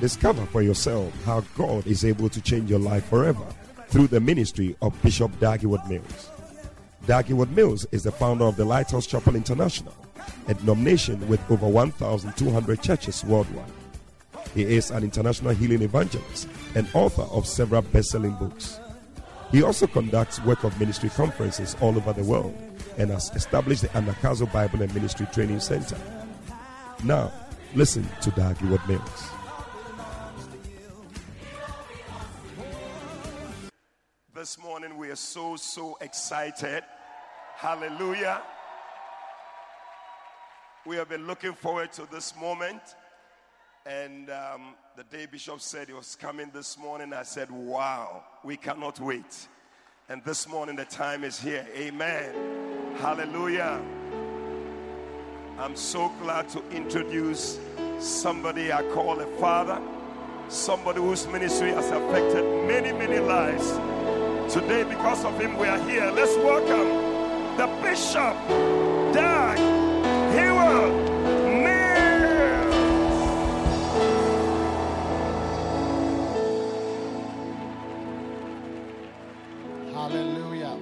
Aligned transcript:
Discover 0.00 0.46
for 0.46 0.62
yourself 0.62 1.12
how 1.24 1.42
God 1.54 1.86
is 1.86 2.06
able 2.06 2.30
to 2.30 2.40
change 2.40 2.70
your 2.70 2.78
life 2.78 3.04
forever 3.04 3.44
through 3.88 4.06
the 4.06 4.18
ministry 4.18 4.74
of 4.80 5.00
Bishop 5.02 5.38
Dag 5.40 5.60
Heward-Mills. 5.60 6.30
Dag 7.06 7.26
Heward-Mills 7.26 7.86
is 7.92 8.04
the 8.04 8.10
founder 8.10 8.44
of 8.44 8.56
the 8.56 8.64
Lighthouse 8.64 9.06
Chapel 9.06 9.36
International, 9.36 9.94
a 10.48 10.54
denomination 10.54 11.28
with 11.28 11.38
over 11.50 11.68
1,200 11.68 12.80
churches 12.80 13.22
worldwide. 13.24 13.70
He 14.54 14.62
is 14.62 14.90
an 14.90 15.04
international 15.04 15.54
healing 15.54 15.82
evangelist 15.82 16.48
and 16.74 16.88
author 16.94 17.22
of 17.24 17.46
several 17.46 17.82
best 17.82 18.10
selling 18.10 18.32
books. 18.36 18.80
He 19.50 19.62
also 19.62 19.86
conducts 19.86 20.42
work 20.44 20.64
of 20.64 20.80
ministry 20.80 21.10
conferences 21.10 21.76
all 21.82 21.94
over 21.94 22.14
the 22.14 22.24
world 22.24 22.56
and 22.96 23.10
has 23.10 23.30
established 23.34 23.82
the 23.82 23.88
Anagkazo 23.88 24.50
Bible 24.50 24.80
and 24.80 24.94
Ministry 24.94 25.26
Training 25.30 25.60
Center. 25.60 25.98
Now, 27.04 27.30
listen 27.74 28.08
to 28.22 28.30
Dag 28.30 28.56
Heward-Mills. 28.56 29.39
This 34.40 34.58
morning 34.58 34.96
we 34.96 35.10
are 35.10 35.16
so, 35.16 35.56
so 35.56 35.98
excited. 36.00 36.82
Hallelujah. 37.56 38.40
We 40.86 40.96
have 40.96 41.10
been 41.10 41.26
looking 41.26 41.52
forward 41.52 41.92
to 41.92 42.08
this 42.10 42.34
moment. 42.34 42.80
And 43.84 44.30
um, 44.30 44.76
the 44.96 45.04
day 45.04 45.26
Bishop 45.26 45.60
said 45.60 45.88
he 45.88 45.92
was 45.92 46.16
coming 46.16 46.50
this 46.54 46.78
morning, 46.78 47.12
I 47.12 47.22
said, 47.22 47.50
Wow, 47.50 48.24
we 48.42 48.56
cannot 48.56 48.98
wait. 48.98 49.46
And 50.08 50.24
this 50.24 50.48
morning 50.48 50.74
the 50.74 50.86
time 50.86 51.22
is 51.22 51.38
here. 51.38 51.66
Amen. 51.76 52.96
Hallelujah. 52.96 53.78
I'm 55.58 55.76
so 55.76 56.10
glad 56.22 56.48
to 56.48 56.66
introduce 56.70 57.60
somebody 57.98 58.72
I 58.72 58.84
call 58.94 59.20
a 59.20 59.26
father, 59.36 59.82
somebody 60.48 61.00
whose 61.00 61.26
ministry 61.26 61.72
has 61.72 61.90
affected 61.90 62.42
many, 62.66 62.90
many 62.90 63.18
lives. 63.18 63.99
Today, 64.50 64.82
because 64.82 65.24
of 65.24 65.38
him, 65.40 65.56
we 65.58 65.68
are 65.68 65.78
here. 65.88 66.10
Let's 66.10 66.34
welcome 66.38 66.88
the 67.56 67.68
Bishop, 67.80 68.36
Heward 70.34 70.90
Mills. 71.62 72.74
Hallelujah. 79.94 80.76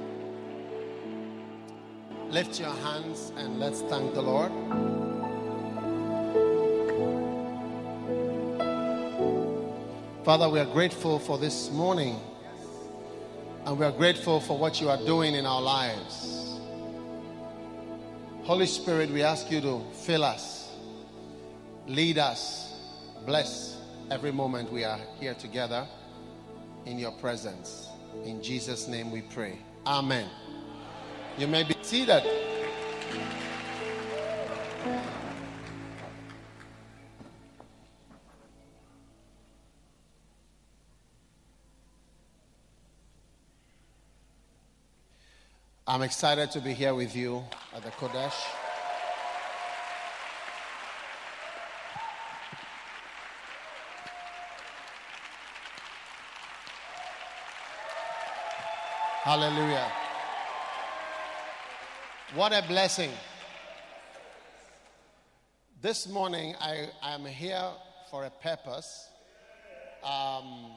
Lift 2.30 2.58
your 2.58 2.70
hands 2.70 3.32
and 3.36 3.58
let's 3.58 3.82
thank 3.82 4.14
the 4.14 4.22
Lord. 4.22 4.50
Father, 10.24 10.48
we 10.48 10.58
are 10.58 10.72
grateful 10.72 11.18
for 11.18 11.36
this 11.36 11.70
morning 11.70 12.18
and 13.68 13.78
we 13.78 13.84
are 13.84 13.92
grateful 13.92 14.40
for 14.40 14.56
what 14.56 14.80
you 14.80 14.88
are 14.88 14.96
doing 15.04 15.34
in 15.34 15.44
our 15.44 15.60
lives. 15.60 16.58
Holy 18.44 18.64
Spirit, 18.64 19.10
we 19.10 19.22
ask 19.22 19.50
you 19.50 19.60
to 19.60 19.82
fill 19.92 20.24
us, 20.24 20.72
lead 21.86 22.16
us, 22.16 22.80
bless 23.26 23.78
every 24.10 24.32
moment 24.32 24.72
we 24.72 24.84
are 24.84 24.98
here 25.20 25.34
together 25.34 25.86
in 26.86 26.98
your 26.98 27.12
presence. 27.12 27.90
In 28.24 28.42
Jesus' 28.42 28.88
name 28.88 29.10
we 29.10 29.20
pray. 29.20 29.58
Amen. 29.86 30.30
You 31.36 31.46
may 31.46 31.64
be 31.64 31.76
seated. 31.82 32.22
I'm 45.90 46.02
excited 46.02 46.50
to 46.50 46.60
be 46.60 46.74
here 46.74 46.94
with 46.94 47.16
you 47.16 47.42
at 47.74 47.82
the 47.82 47.88
Qodesh. 47.88 48.34
Hallelujah. 59.22 59.90
What 62.34 62.52
a 62.52 62.62
blessing. 62.68 63.10
This 65.80 66.06
morning, 66.06 66.54
I 66.60 66.90
am 67.02 67.24
here 67.24 67.70
for 68.10 68.26
a 68.26 68.30
purpose 68.30 69.08
um, 70.04 70.72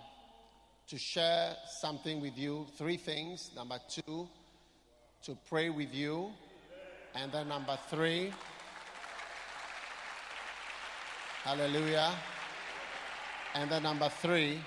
to 0.88 0.98
share 0.98 1.58
something 1.82 2.22
with 2.22 2.38
you. 2.38 2.66
Three 2.78 2.96
things. 2.96 3.52
Number 3.54 3.78
two, 3.90 4.30
to 5.24 5.38
pray 5.50 5.70
with 5.70 5.94
you. 5.94 6.32
And 7.14 7.32
then 7.32 7.50
number 7.50 7.78
three, 7.90 8.32
hallelujah. 11.44 12.14
And 13.54 13.70
then 13.70 13.84
number 13.84 14.10
three, 14.10 14.62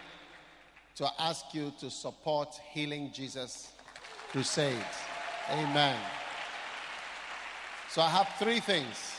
to 0.96 1.08
ask 1.18 1.46
you 1.54 1.72
to 1.80 1.90
support 1.90 2.54
Healing 2.72 3.10
Jesus 3.12 3.72
Crusade. 4.30 4.76
Amen. 5.50 5.96
So 7.88 8.02
I 8.02 8.08
have 8.10 8.28
three 8.38 8.60
things. 8.60 9.16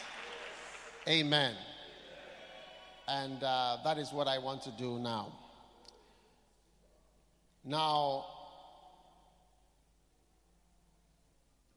Amen. 1.07 1.55
And 3.07 3.43
uh, 3.43 3.77
that 3.83 3.97
is 3.97 4.11
what 4.11 4.27
I 4.27 4.37
want 4.37 4.61
to 4.63 4.71
do 4.71 4.99
now. 4.99 5.33
Now, 7.63 8.25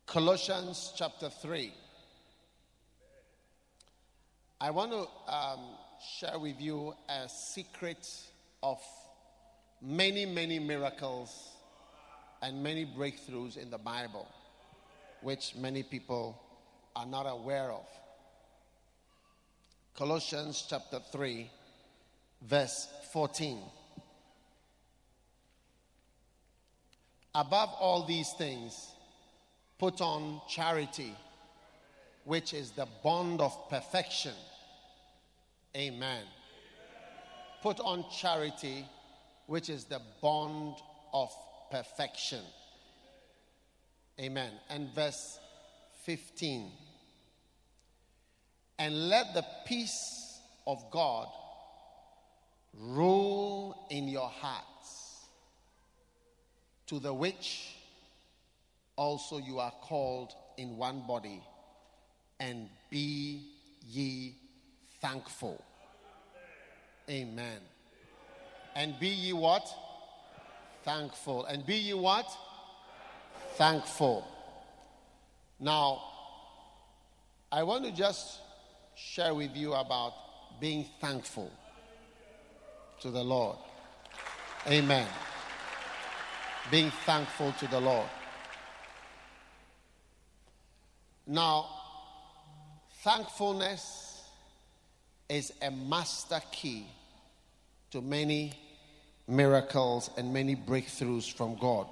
Colossians 0.09 0.95
chapter 0.97 1.29
3. 1.29 1.71
I 4.59 4.71
want 4.71 4.91
to 4.93 5.07
um, 5.31 5.61
share 6.17 6.39
with 6.39 6.59
you 6.63 6.95
a 7.11 7.29
secret 7.29 8.09
of 8.63 8.79
many, 9.83 10.25
many 10.25 10.61
miracles 10.61 11.51
and 12.41 12.63
many 12.63 12.87
breakthroughs 12.87 13.59
in 13.59 13.69
the 13.69 13.77
Bible, 13.77 14.27
which 15.21 15.55
many 15.55 15.83
people 15.83 16.41
are 16.97 17.05
not 17.05 17.25
aware 17.25 17.71
of. 17.71 17.87
Colossians 19.95 20.67
chapter 20.71 21.01
3, 21.13 21.51
verse 22.41 22.89
14. 23.13 23.59
Above 27.35 27.69
all 27.79 28.07
these 28.07 28.33
things, 28.39 28.95
put 29.79 30.01
on 30.01 30.41
charity, 30.49 31.15
which 32.25 32.53
is 32.53 32.73
the 32.73 32.89
bond 33.03 33.41
of 33.41 33.71
perfection. 33.71 34.35
Amen. 35.77 36.25
Put 37.63 37.81
on 37.81 38.05
charity, 38.11 38.85
which 39.47 39.69
is 39.69 39.85
the 39.85 40.01
bond 40.21 40.75
of 41.15 41.31
perfection. 41.71 42.43
Amen. 44.21 44.51
And 44.69 44.93
verse 44.95 45.39
15. 46.05 46.71
And 48.81 49.09
let 49.09 49.35
the 49.35 49.45
peace 49.67 50.41
of 50.67 50.91
God 50.91 51.29
rule 52.79 53.87
in 53.91 54.09
your 54.09 54.29
hearts, 54.29 55.25
to 56.87 56.99
the 56.99 57.13
which 57.13 57.78
also 58.99 59.39
you 59.39 59.61
are 59.61 59.73
called 59.81 60.35
in 60.57 60.77
one 60.77 61.03
body, 61.07 61.41
and 62.41 62.69
be 62.91 63.41
ye 63.87 64.35
thankful. 65.01 65.65
Amen. 67.09 67.61
And 68.75 68.99
be 68.99 69.09
ye 69.09 69.33
what? 69.33 69.67
Thankful. 70.85 71.47
And 71.47 71.65
be 71.65 71.77
ye 71.77 71.95
what? 71.95 72.27
Thankful. 73.55 74.27
Now, 75.61 76.03
I 77.51 77.63
want 77.63 77.85
to 77.85 77.93
just 77.93 78.41
share 78.97 79.33
with 79.33 79.57
you 79.57 79.75
about 79.75 80.13
being 80.61 80.85
thankful 81.01 81.51
to 83.01 83.11
the 83.11 83.23
Lord. 83.23 83.57
Amen. 84.67 85.07
Being 86.71 86.91
thankful 87.07 87.53
to 87.61 87.67
the 87.69 87.81
Lord. 87.81 88.09
Now, 91.31 91.67
thankfulness 93.03 94.23
is 95.29 95.53
a 95.61 95.71
master 95.71 96.41
key 96.51 96.87
to 97.91 98.01
many 98.01 98.55
miracles 99.27 100.09
and 100.17 100.33
many 100.33 100.57
breakthroughs 100.57 101.31
from 101.31 101.57
God. 101.57 101.87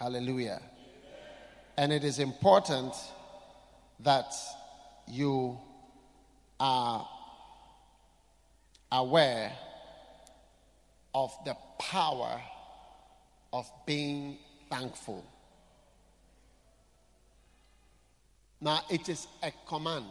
Hallelujah. 0.00 0.60
And 1.76 1.92
it 1.92 2.02
is 2.02 2.18
important 2.18 2.92
that 4.00 4.34
you 5.06 5.56
are 6.58 7.08
aware 8.90 9.52
of 11.14 11.32
the 11.44 11.56
power 11.78 12.40
of 13.52 13.70
being 13.86 14.38
thankful. 14.68 15.24
Now, 18.60 18.80
it 18.90 19.08
is 19.08 19.26
a 19.42 19.52
command 19.66 20.06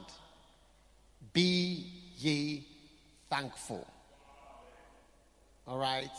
be 1.34 1.86
ye 2.18 2.66
thankful. 3.30 3.86
All 5.68 5.78
right? 5.78 6.10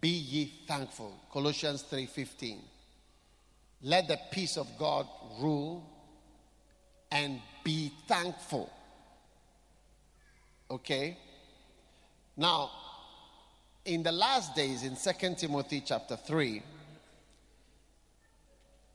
Be 0.00 0.08
ye 0.08 0.52
thankful. 0.66 1.12
Colossians 1.32 1.82
3:15. 1.84 2.60
Let 3.82 4.08
the 4.08 4.18
peace 4.30 4.56
of 4.56 4.66
God 4.78 5.06
rule 5.38 5.84
and 7.10 7.40
be 7.62 7.92
thankful. 8.08 8.70
Okay? 10.70 11.16
Now, 12.36 12.70
in 13.84 14.02
the 14.02 14.12
last 14.12 14.54
days 14.54 14.82
in 14.82 14.96
2 14.96 15.36
Timothy 15.36 15.80
chapter 15.80 16.16
3, 16.16 16.62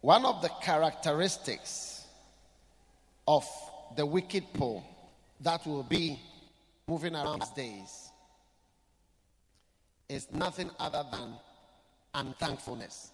one 0.01 0.25
of 0.25 0.42
the 0.42 0.50
characteristics 0.62 1.90
of 3.27 3.47
the 3.95 4.06
wicked 4.06 4.44
poor 4.53 4.83
that 5.41 5.65
will 5.65 5.83
be 5.83 6.19
moving 6.88 7.15
around 7.15 7.41
these 7.41 7.50
days 7.50 8.12
is 10.09 10.27
nothing 10.31 10.69
other 10.79 11.06
than 11.12 11.33
unthankfulness. 12.13 13.12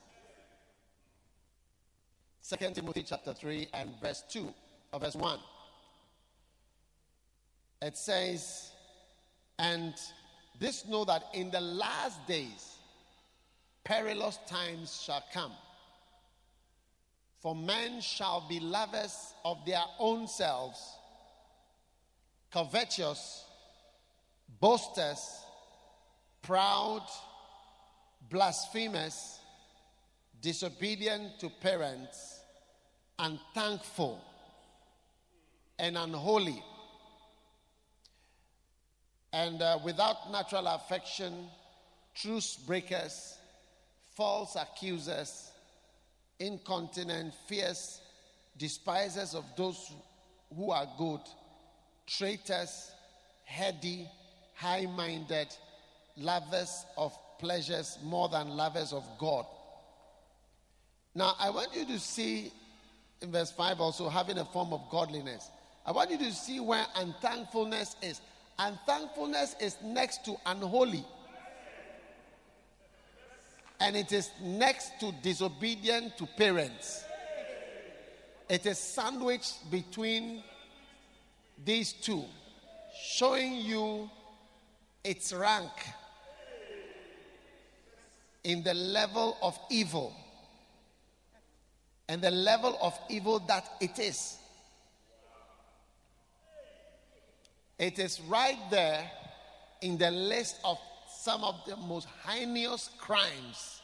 2 2.48 2.72
Timothy 2.74 3.04
chapter 3.04 3.34
3 3.34 3.68
and 3.74 3.92
verse 4.02 4.24
2 4.30 4.54
or 4.94 5.00
verse 5.00 5.16
1. 5.16 5.40
It 7.82 7.98
says, 7.98 8.72
And 9.60 9.94
this 10.60 10.86
know 10.88 11.06
that 11.06 11.24
in 11.34 11.52
the 11.52 11.62
last 11.62 12.26
days 12.26 12.78
perilous 13.84 14.40
times 14.48 15.02
shall 15.04 15.24
come. 15.32 15.52
For 17.40 17.56
men 17.56 18.02
shall 18.02 18.46
be 18.48 18.60
lovers 18.60 19.34
of 19.46 19.66
their 19.66 19.84
own 20.00 20.28
selves, 20.28 20.80
covetous, 22.52 23.46
boasters, 24.60 25.20
proud, 26.42 27.06
blasphemous, 28.30 29.40
disobedient 30.42 31.40
to 31.40 31.50
parents, 31.50 32.40
unthankful, 33.20 34.20
and 35.78 35.98
unholy, 35.98 36.64
and 39.32 39.62
uh, 39.62 39.78
without 39.84 40.32
natural 40.32 40.66
affection, 40.68 41.50
truce 42.16 42.56
breakers, 42.56 43.38
false 44.16 44.56
accusers, 44.56 45.52
incontinent, 46.40 47.34
fierce, 47.48 48.02
despisers 48.58 49.34
of 49.34 49.44
those 49.56 49.92
who 50.56 50.72
are 50.72 50.88
good, 50.98 51.22
traitors, 52.06 52.92
heady, 53.46 54.08
high 54.56 54.86
minded, 54.86 55.48
lovers 56.16 56.86
of 56.98 57.18
pleasures 57.40 57.98
more 58.04 58.30
than 58.30 58.50
lovers 58.50 58.94
of 58.94 59.04
God. 59.20 59.46
Now, 61.14 61.36
I 61.40 61.50
want 61.50 61.76
you 61.76 61.86
to 61.86 62.00
see 62.00 62.52
in 63.22 63.32
verse 63.32 63.52
5 63.52 63.80
also 63.80 64.10
having 64.10 64.38
a 64.38 64.46
form 64.46 64.74
of 64.74 64.82
godliness. 64.92 65.50
I 65.86 65.92
want 65.92 66.12
you 66.12 66.18
to 66.18 66.32
see 66.32 66.60
where 66.60 66.86
unthankfulness 66.96 67.96
is. 68.02 68.22
Unthankfulness 68.60 69.56
is 69.62 69.78
next 69.84 70.26
to 70.26 70.36
unholy. 70.46 71.06
And 73.80 73.96
it 73.96 74.12
is 74.12 74.30
next 74.42 75.00
to 75.00 75.12
disobedient 75.22 76.18
to 76.18 76.26
parents. 76.26 77.04
It 78.50 78.66
is 78.66 78.80
sandwiched 78.80 79.70
between 79.70 80.44
these 81.64 81.94
two, 81.94 82.24
showing 83.04 83.56
you 83.56 84.10
its 85.04 85.34
rank 85.34 85.72
in 88.44 88.64
the 88.64 88.74
level 88.74 89.38
of 89.42 89.60
evil 89.70 90.16
and 92.08 92.22
the 92.22 92.32
level 92.32 92.78
of 92.82 92.98
evil 93.10 93.40
that 93.40 93.70
it 93.82 94.00
is. 94.00 94.38
It 97.78 98.00
is 98.00 98.22
right 98.22 98.58
there 98.72 99.12
in 99.82 99.98
the 99.98 100.10
list 100.10 100.58
of 100.64 100.80
some 101.28 101.44
of 101.44 101.56
the 101.66 101.76
most 101.76 102.08
heinous 102.26 102.90
crimes 102.98 103.82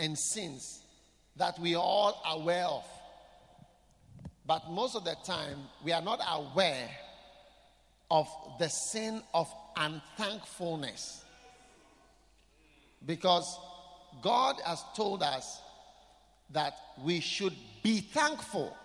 and 0.00 0.18
sins 0.18 0.82
that 1.36 1.56
we 1.60 1.76
all 1.76 2.20
are 2.24 2.34
aware 2.34 2.64
of. 2.64 2.84
But 4.44 4.68
most 4.68 4.96
of 4.96 5.04
the 5.04 5.14
time, 5.24 5.58
we 5.84 5.92
are 5.92 6.02
not 6.02 6.18
aware 6.28 6.90
of 8.10 8.26
the 8.58 8.66
sin 8.66 9.22
of 9.32 9.46
unthankfulness. 9.76 11.22
Because 13.06 13.56
God 14.20 14.56
has 14.66 14.82
told 14.96 15.22
us 15.22 15.60
that 16.52 16.74
we 17.04 17.20
should 17.20 17.54
be 17.84 18.00
thankful. 18.00 18.76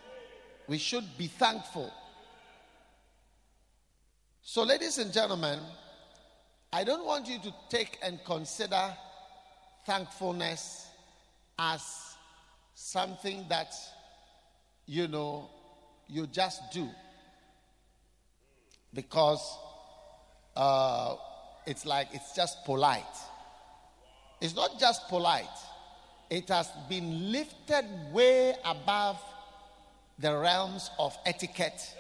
We 0.68 0.78
should 0.78 1.18
be 1.18 1.26
thankful. 1.26 1.92
So, 4.44 4.62
ladies 4.62 5.00
and 5.00 5.12
gentlemen, 5.12 5.60
I 6.76 6.84
don't 6.84 7.06
want 7.06 7.30
you 7.30 7.40
to 7.40 7.54
take 7.70 7.98
and 8.04 8.20
consider 8.26 8.94
thankfulness 9.86 10.86
as 11.58 11.82
something 12.74 13.46
that, 13.48 13.74
you 14.86 15.08
know, 15.08 15.50
you 16.10 16.28
just 16.28 16.74
do. 16.74 16.90
Because 18.94 19.58
uh, 20.58 21.16
it's 21.66 21.86
like 21.86 22.10
it's 22.12 22.36
just 22.36 22.66
polite. 22.66 23.16
It's 24.42 24.54
not 24.54 24.78
just 24.78 25.08
polite, 25.08 25.58
it 26.30 26.50
has 26.50 26.70
been 26.90 27.32
lifted 27.32 27.86
way 28.12 28.54
above 28.66 29.18
the 30.20 30.38
realms 30.38 30.90
of 31.00 31.18
etiquette 31.26 31.96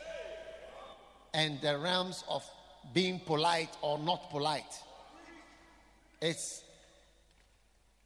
and 1.33 1.61
the 1.61 1.77
realms 1.77 2.25
of 2.27 2.43
being 2.93 3.19
polite 3.19 3.75
or 3.81 3.97
not 3.99 4.29
polite. 4.29 4.81
It's 6.21 6.63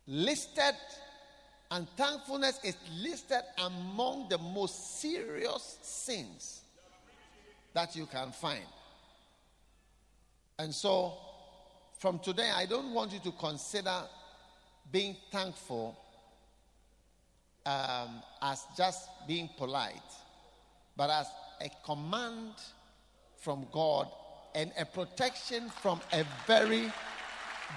listed, 0.07 0.75
and 1.71 1.87
thankfulness 1.89 2.59
is 2.63 2.75
listed 3.01 3.41
among 3.59 4.29
the 4.29 4.37
most 4.37 4.99
serious 4.99 5.77
sins 5.81 6.61
that 7.73 7.95
you 7.95 8.05
can 8.07 8.31
find. 8.31 8.65
And 10.57 10.73
so, 10.73 11.13
from 11.99 12.19
today, 12.19 12.49
I 12.53 12.65
don't 12.65 12.93
want 12.93 13.13
you 13.13 13.19
to 13.19 13.31
consider 13.31 14.01
being 14.91 15.15
thankful 15.31 15.97
um, 17.65 18.23
as 18.41 18.65
just 18.75 19.07
being 19.27 19.49
polite, 19.57 19.93
but 20.97 21.09
as 21.09 21.27
a 21.61 21.69
command 21.85 22.53
from 23.37 23.67
God 23.71 24.07
and 24.55 24.71
a 24.77 24.85
protection 24.85 25.69
from 25.81 25.99
a 26.13 26.25
very 26.47 26.91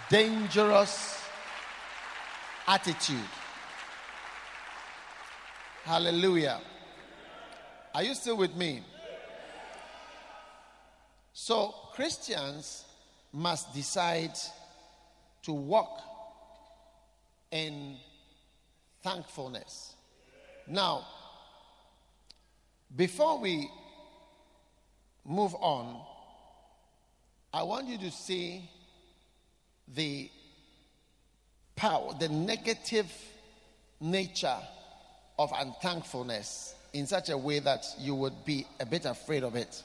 dangerous 0.08 1.22
attitude. 2.66 3.28
Hallelujah. 5.84 6.60
Are 7.94 8.02
you 8.02 8.14
still 8.14 8.36
with 8.36 8.54
me? 8.56 8.82
So, 11.32 11.74
Christians 11.94 12.84
must 13.32 13.74
decide 13.74 14.38
to 15.42 15.52
walk 15.52 16.00
in 17.50 17.96
thankfulness. 19.02 19.94
Now, 20.66 21.06
before 22.94 23.38
we 23.40 23.70
move 25.24 25.54
on, 25.56 26.00
I 27.54 27.62
want 27.64 27.86
you 27.88 27.98
to 27.98 28.10
see 28.10 28.68
the 29.94 30.30
power, 31.76 32.14
the 32.18 32.28
negative 32.28 33.12
nature 34.00 34.58
of 35.38 35.52
unthankfulness 35.54 36.74
in 36.92 37.06
such 37.06 37.28
a 37.28 37.36
way 37.36 37.58
that 37.58 37.84
you 37.98 38.14
would 38.14 38.44
be 38.44 38.66
a 38.80 38.86
bit 38.86 39.04
afraid 39.04 39.42
of 39.42 39.56
it. 39.56 39.82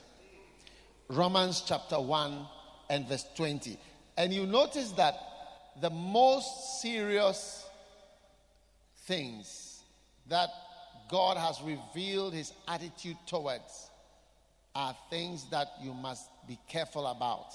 Romans 1.08 1.62
chapter 1.66 2.00
1 2.00 2.46
and 2.90 3.06
verse 3.08 3.26
20. 3.34 3.78
And 4.16 4.32
you 4.32 4.46
notice 4.46 4.92
that 4.92 5.14
the 5.80 5.90
most 5.90 6.80
serious 6.80 7.66
things 9.06 9.82
that 10.28 10.48
God 11.10 11.36
has 11.36 11.60
revealed 11.62 12.34
his 12.34 12.52
attitude 12.66 13.16
towards 13.26 13.90
are 14.78 14.96
things 15.10 15.44
that 15.50 15.66
you 15.82 15.92
must 15.92 16.30
be 16.46 16.56
careful 16.68 17.08
about. 17.08 17.52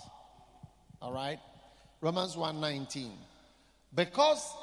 All 1.01 1.13
right? 1.13 1.39
Romans 2.01 2.36
1:19. 2.36 3.18
Because 3.96 4.53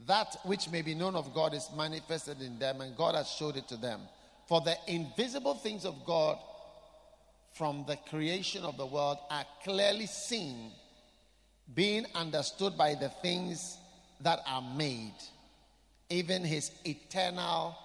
that 0.00 0.36
which 0.42 0.68
may 0.68 0.82
be 0.82 0.94
known 0.96 1.14
of 1.14 1.32
God 1.32 1.54
is 1.54 1.70
manifested 1.76 2.42
in 2.42 2.58
them, 2.58 2.80
and 2.80 2.96
God 2.96 3.14
has 3.14 3.28
showed 3.28 3.56
it 3.56 3.68
to 3.68 3.76
them. 3.76 4.00
For 4.48 4.60
the 4.60 4.76
invisible 4.88 5.54
things 5.54 5.84
of 5.84 6.04
God 6.04 6.38
from 7.52 7.84
the 7.86 7.96
creation 7.96 8.64
of 8.64 8.76
the 8.76 8.86
world 8.86 9.18
are 9.30 9.46
clearly 9.62 10.06
seen, 10.06 10.72
being 11.72 12.04
understood 12.16 12.76
by 12.76 12.96
the 12.96 13.10
things 13.10 13.78
that 14.22 14.40
are 14.44 14.62
made, 14.62 15.14
even 16.10 16.42
his 16.42 16.72
eternal 16.84 17.76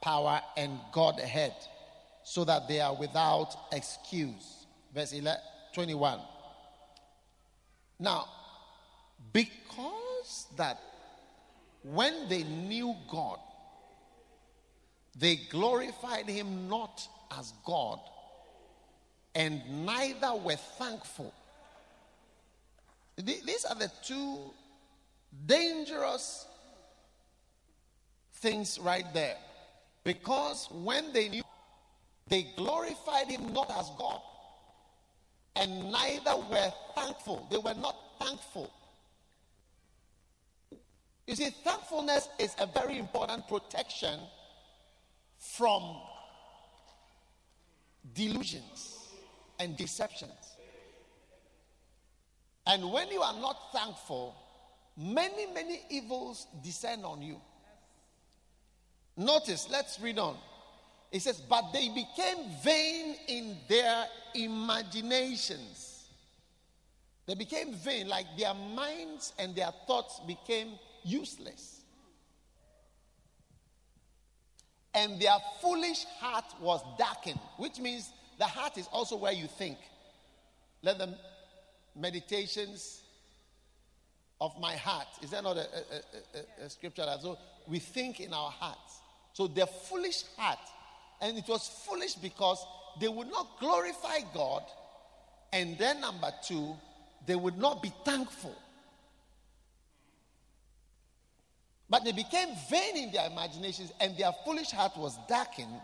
power 0.00 0.40
and 0.56 0.78
Godhead, 0.92 1.54
so 2.24 2.44
that 2.44 2.66
they 2.66 2.80
are 2.80 2.94
without 2.94 3.54
excuse. 3.72 4.66
Verse 4.94 5.12
11, 5.12 5.40
21. 5.74 6.18
Now, 8.00 8.26
because 9.32 10.46
that 10.56 10.80
when 11.82 12.28
they 12.28 12.42
knew 12.42 12.94
God, 13.08 13.38
they 15.16 15.36
glorified 15.36 16.28
him 16.28 16.68
not 16.68 17.06
as 17.38 17.52
God, 17.64 18.00
and 19.34 19.84
neither 19.84 20.34
were 20.34 20.56
thankful. 20.56 21.32
These 23.16 23.64
are 23.64 23.76
the 23.76 23.90
two 24.02 24.38
dangerous 25.46 26.46
things 28.34 28.78
right 28.78 29.06
there. 29.14 29.36
Because 30.02 30.68
when 30.70 31.12
they 31.12 31.28
knew, 31.28 31.42
they 32.28 32.46
glorified 32.56 33.28
him 33.28 33.52
not 33.52 33.70
as 33.70 33.90
God, 33.98 34.20
and 35.56 35.90
neither 35.90 36.36
were 36.36 36.72
thankful. 36.94 37.46
They 37.50 37.58
were 37.58 37.74
not 37.74 37.96
thankful. 38.20 38.72
You 41.26 41.36
see, 41.36 41.50
thankfulness 41.50 42.28
is 42.38 42.54
a 42.58 42.66
very 42.66 42.98
important 42.98 43.48
protection 43.48 44.20
from 45.38 45.96
delusions 48.14 48.98
and 49.58 49.76
deceptions. 49.76 50.56
And 52.66 52.90
when 52.90 53.08
you 53.10 53.20
are 53.20 53.38
not 53.40 53.56
thankful, 53.72 54.34
many, 54.96 55.46
many 55.52 55.82
evils 55.90 56.46
descend 56.62 57.04
on 57.04 57.22
you. 57.22 57.40
Notice, 59.16 59.68
let's 59.70 60.00
read 60.00 60.18
on. 60.18 60.36
It 61.14 61.22
says, 61.22 61.40
But 61.40 61.72
they 61.72 61.88
became 61.90 62.50
vain 62.64 63.14
in 63.28 63.56
their 63.68 64.06
imaginations. 64.34 66.08
They 67.26 67.36
became 67.36 67.72
vain, 67.72 68.08
like 68.08 68.26
their 68.36 68.52
minds 68.52 69.32
and 69.38 69.54
their 69.54 69.70
thoughts 69.86 70.20
became 70.26 70.72
useless. 71.04 71.82
And 74.92 75.20
their 75.20 75.36
foolish 75.62 76.04
heart 76.18 76.46
was 76.60 76.82
darkened, 76.98 77.38
which 77.58 77.78
means 77.78 78.10
the 78.38 78.46
heart 78.46 78.76
is 78.76 78.88
also 78.92 79.16
where 79.16 79.32
you 79.32 79.46
think. 79.46 79.78
Let 80.82 80.98
the 80.98 81.16
meditations 81.94 83.02
of 84.40 84.58
my 84.60 84.74
heart. 84.74 85.06
Is 85.22 85.30
that 85.30 85.44
not 85.44 85.58
a, 85.58 85.60
a, 85.60 86.62
a, 86.62 86.64
a 86.64 86.70
scripture 86.70 87.06
so 87.22 87.38
we 87.68 87.78
think 87.78 88.18
in 88.18 88.32
our 88.34 88.50
hearts? 88.50 89.00
So 89.32 89.48
their 89.48 89.66
foolish 89.66 90.24
heart, 90.36 90.58
and 91.24 91.38
it 91.38 91.48
was 91.48 91.66
foolish 91.86 92.16
because 92.16 92.64
they 93.00 93.08
would 93.08 93.30
not 93.30 93.58
glorify 93.58 94.18
God, 94.34 94.62
and 95.54 95.78
then 95.78 96.02
number 96.02 96.30
two, 96.46 96.76
they 97.26 97.34
would 97.34 97.56
not 97.56 97.82
be 97.82 97.90
thankful. 98.04 98.54
But 101.88 102.04
they 102.04 102.12
became 102.12 102.48
vain 102.68 102.96
in 102.96 103.10
their 103.10 103.26
imaginations, 103.30 103.90
and 104.00 104.14
their 104.18 104.32
foolish 104.44 104.70
heart 104.70 104.98
was 104.98 105.18
darkened. 105.26 105.80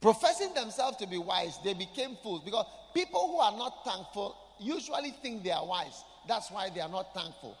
Professing 0.00 0.54
themselves 0.54 0.96
to 0.96 1.06
be 1.06 1.18
wise, 1.18 1.58
they 1.62 1.74
became 1.74 2.16
fools 2.22 2.42
because 2.44 2.64
people 2.94 3.28
who 3.28 3.38
are 3.40 3.56
not 3.56 3.84
thankful 3.84 4.36
usually 4.58 5.10
think 5.22 5.44
they 5.44 5.50
are 5.50 5.66
wise. 5.66 6.02
That's 6.26 6.50
why 6.50 6.70
they 6.70 6.80
are 6.80 6.88
not 6.88 7.12
thankful. 7.12 7.58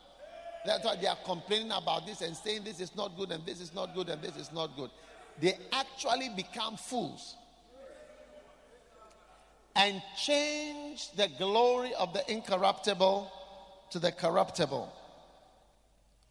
That's 0.64 0.84
why 0.84 0.96
they 0.96 1.08
are 1.08 1.18
complaining 1.26 1.72
about 1.72 2.06
this 2.06 2.22
and 2.22 2.34
saying 2.34 2.64
this 2.64 2.80
is 2.80 2.96
not 2.96 3.18
good 3.18 3.32
and 3.32 3.44
this 3.44 3.60
is 3.60 3.74
not 3.74 3.94
good 3.94 4.08
and 4.08 4.22
this 4.22 4.36
is 4.36 4.50
not 4.50 4.74
good. 4.76 4.90
They 5.40 5.56
actually 5.72 6.30
become 6.36 6.76
fools 6.76 7.36
and 9.74 10.02
change 10.16 11.10
the 11.12 11.28
glory 11.38 11.94
of 11.94 12.12
the 12.12 12.30
incorruptible 12.30 13.30
to 13.90 13.98
the 13.98 14.12
corruptible. 14.12 14.92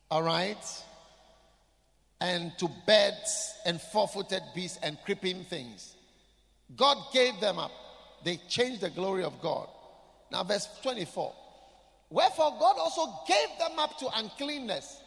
All 0.10 0.24
right? 0.24 0.84
And 2.20 2.52
to 2.60 2.70
birds 2.86 3.54
and 3.66 3.82
four 3.82 4.08
footed 4.08 4.44
beasts 4.54 4.78
and 4.84 4.98
creeping 5.06 5.44
things. 5.46 5.96
God 6.76 6.98
gave 7.12 7.40
them 7.40 7.58
up. 7.58 7.72
They 8.24 8.38
changed 8.48 8.82
the 8.82 8.90
glory 8.92 9.24
of 9.24 9.42
God. 9.42 9.68
Now, 10.32 10.44
verse 10.44 10.68
24. 10.84 11.34
Wherefore, 12.12 12.56
God 12.60 12.76
also 12.78 13.12
gave 13.28 13.48
them 13.58 13.80
up 13.80 13.98
to 14.00 14.10
uncleanness 14.16 15.02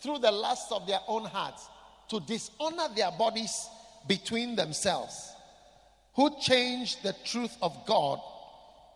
through 0.00 0.18
the 0.18 0.30
lusts 0.30 0.70
of 0.70 0.86
their 0.86 1.00
own 1.08 1.24
hearts 1.24 1.66
to 2.08 2.20
dishonor 2.20 2.88
their 2.94 3.10
bodies 3.12 3.68
between 4.06 4.56
themselves, 4.56 5.32
who 6.14 6.30
changed 6.40 7.02
the 7.02 7.14
truth 7.24 7.56
of 7.62 7.76
God 7.86 8.20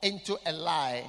into 0.02 0.37
a 0.47 0.52
lie 0.52 1.04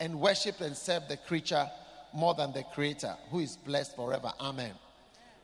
and 0.00 0.20
worshiped 0.20 0.60
and 0.60 0.76
served 0.76 1.08
the 1.08 1.16
creature 1.16 1.68
more 2.12 2.34
than 2.34 2.52
the 2.52 2.62
Creator, 2.74 3.14
who 3.30 3.40
is 3.40 3.56
blessed 3.56 3.96
forever. 3.96 4.32
Amen. 4.40 4.72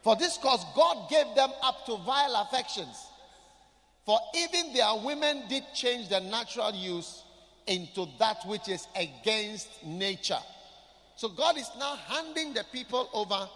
For 0.03 0.17
this 0.17 0.38
cause, 0.38 0.65
God 0.75 1.09
gave 1.11 1.27
them 1.35 1.50
up 1.62 1.87
to 1.87 1.97
vile 1.99 2.47
affections. 2.49 3.07
For 4.05 4.19
even 4.37 4.73
their 4.73 4.95
women 5.05 5.43
did 5.49 5.65
change 5.75 6.09
their 6.09 6.21
natural 6.21 6.73
use 6.75 7.23
into 7.67 8.07
that 8.19 8.38
which 8.47 8.69
is 8.69 8.87
against 8.97 9.69
nature. 9.85 10.38
So 11.17 11.29
God 11.29 11.59
is 11.59 11.69
now 11.79 11.97
handing 11.97 12.55
the 12.55 12.65
people 12.73 13.11
over 13.12 13.49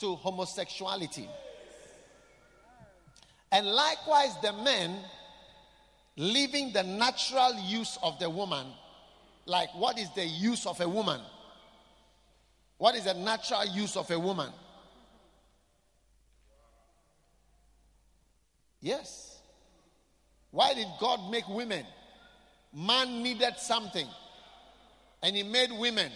to 0.00 0.14
homosexuality. 0.16 1.28
And 3.52 3.66
likewise, 3.66 4.34
the 4.42 4.52
men 4.52 4.98
leaving 6.16 6.72
the 6.72 6.82
natural 6.82 7.54
use 7.54 7.98
of 8.02 8.18
the 8.18 8.28
woman. 8.28 8.66
Like, 9.44 9.68
what 9.74 9.98
is 9.98 10.08
the 10.14 10.24
use 10.24 10.66
of 10.66 10.80
a 10.80 10.88
woman? 10.88 11.20
What 12.78 12.94
is 12.94 13.04
the 13.04 13.14
natural 13.14 13.64
use 13.66 13.96
of 13.96 14.10
a 14.10 14.18
woman? 14.18 14.50
Yes. 18.80 19.38
Why 20.50 20.74
did 20.74 20.88
God 21.00 21.30
make 21.30 21.48
women? 21.48 21.84
Man 22.72 23.22
needed 23.22 23.54
something, 23.58 24.06
and 25.22 25.34
He 25.34 25.42
made 25.42 25.70
women, 25.72 26.12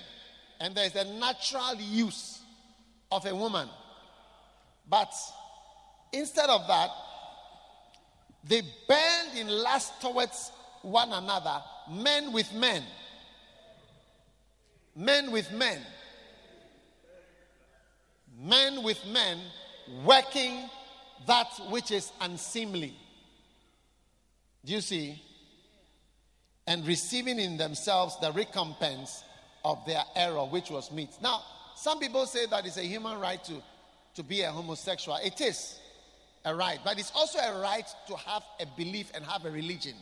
and 0.61 0.75
there's 0.75 0.95
a 0.95 1.05
natural 1.05 1.77
use 1.77 2.41
of 3.11 3.25
a 3.27 3.35
woman. 3.35 3.69
But 4.89 5.13
instead 6.13 6.51
of 6.51 6.67
that, 6.69 6.91
they 8.45 8.63
burned 8.89 9.39
in 9.39 9.49
lust 9.49 10.01
towards 10.01 10.51
one 10.83 11.13
another, 11.13 11.63
men 11.91 12.33
with 12.33 12.53
men, 12.55 12.83
men 14.97 15.31
with 15.31 15.51
men 15.53 15.81
men 18.41 18.83
with 18.83 19.05
men 19.07 19.39
working 20.05 20.69
that 21.27 21.49
which 21.69 21.91
is 21.91 22.11
unseemly. 22.21 22.95
Do 24.65 24.73
you 24.73 24.81
see? 24.81 25.23
And 26.67 26.87
receiving 26.87 27.39
in 27.39 27.57
themselves 27.57 28.17
the 28.21 28.33
recompense 28.33 29.25
of 29.65 29.85
their 29.87 30.03
error, 30.17 30.45
which 30.45 30.71
was 30.71 30.91
meat. 30.91 31.11
Now, 31.23 31.43
some 31.77 31.99
people 31.99 32.27
say 32.27 32.47
that 32.47 32.65
it's 32.65 32.77
a 32.77 32.83
human 32.83 33.19
right 33.19 33.43
to, 33.45 33.63
to 34.15 34.23
be 34.23 34.43
a 34.43 34.51
homosexual. 34.51 35.19
It 35.23 35.41
is 35.41 35.79
a 36.45 36.55
right, 36.55 36.79
but 36.85 36.99
it's 36.99 37.13
also 37.15 37.39
a 37.39 37.61
right 37.61 37.87
to 38.07 38.17
have 38.17 38.43
a 38.61 38.67
belief 38.77 39.11
and 39.15 39.25
have 39.25 39.45
a 39.45 39.51
religion 39.51 39.95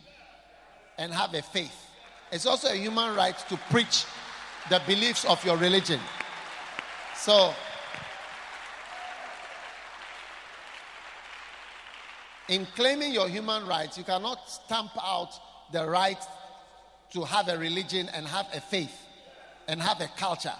and 0.97 1.13
have 1.13 1.33
a 1.33 1.41
faith. 1.41 1.87
It's 2.31 2.45
also 2.45 2.69
a 2.69 2.75
human 2.75 3.15
right 3.15 3.37
to 3.49 3.57
preach 3.69 4.05
the 4.69 4.81
beliefs 4.85 5.25
of 5.25 5.43
your 5.43 5.57
religion. 5.57 5.99
So, 7.15 7.53
in 12.47 12.65
claiming 12.75 13.13
your 13.13 13.27
human 13.27 13.65
rights, 13.67 13.97
you 13.97 14.03
cannot 14.03 14.49
stamp 14.49 14.91
out 15.01 15.31
the 15.71 15.85
right 15.85 16.23
to 17.13 17.23
have 17.23 17.49
a 17.49 17.57
religion 17.57 18.09
and 18.13 18.27
have 18.27 18.47
a 18.53 18.61
faith 18.61 18.95
and 19.67 19.81
have 19.81 19.99
a 20.01 20.07
culture. 20.17 20.53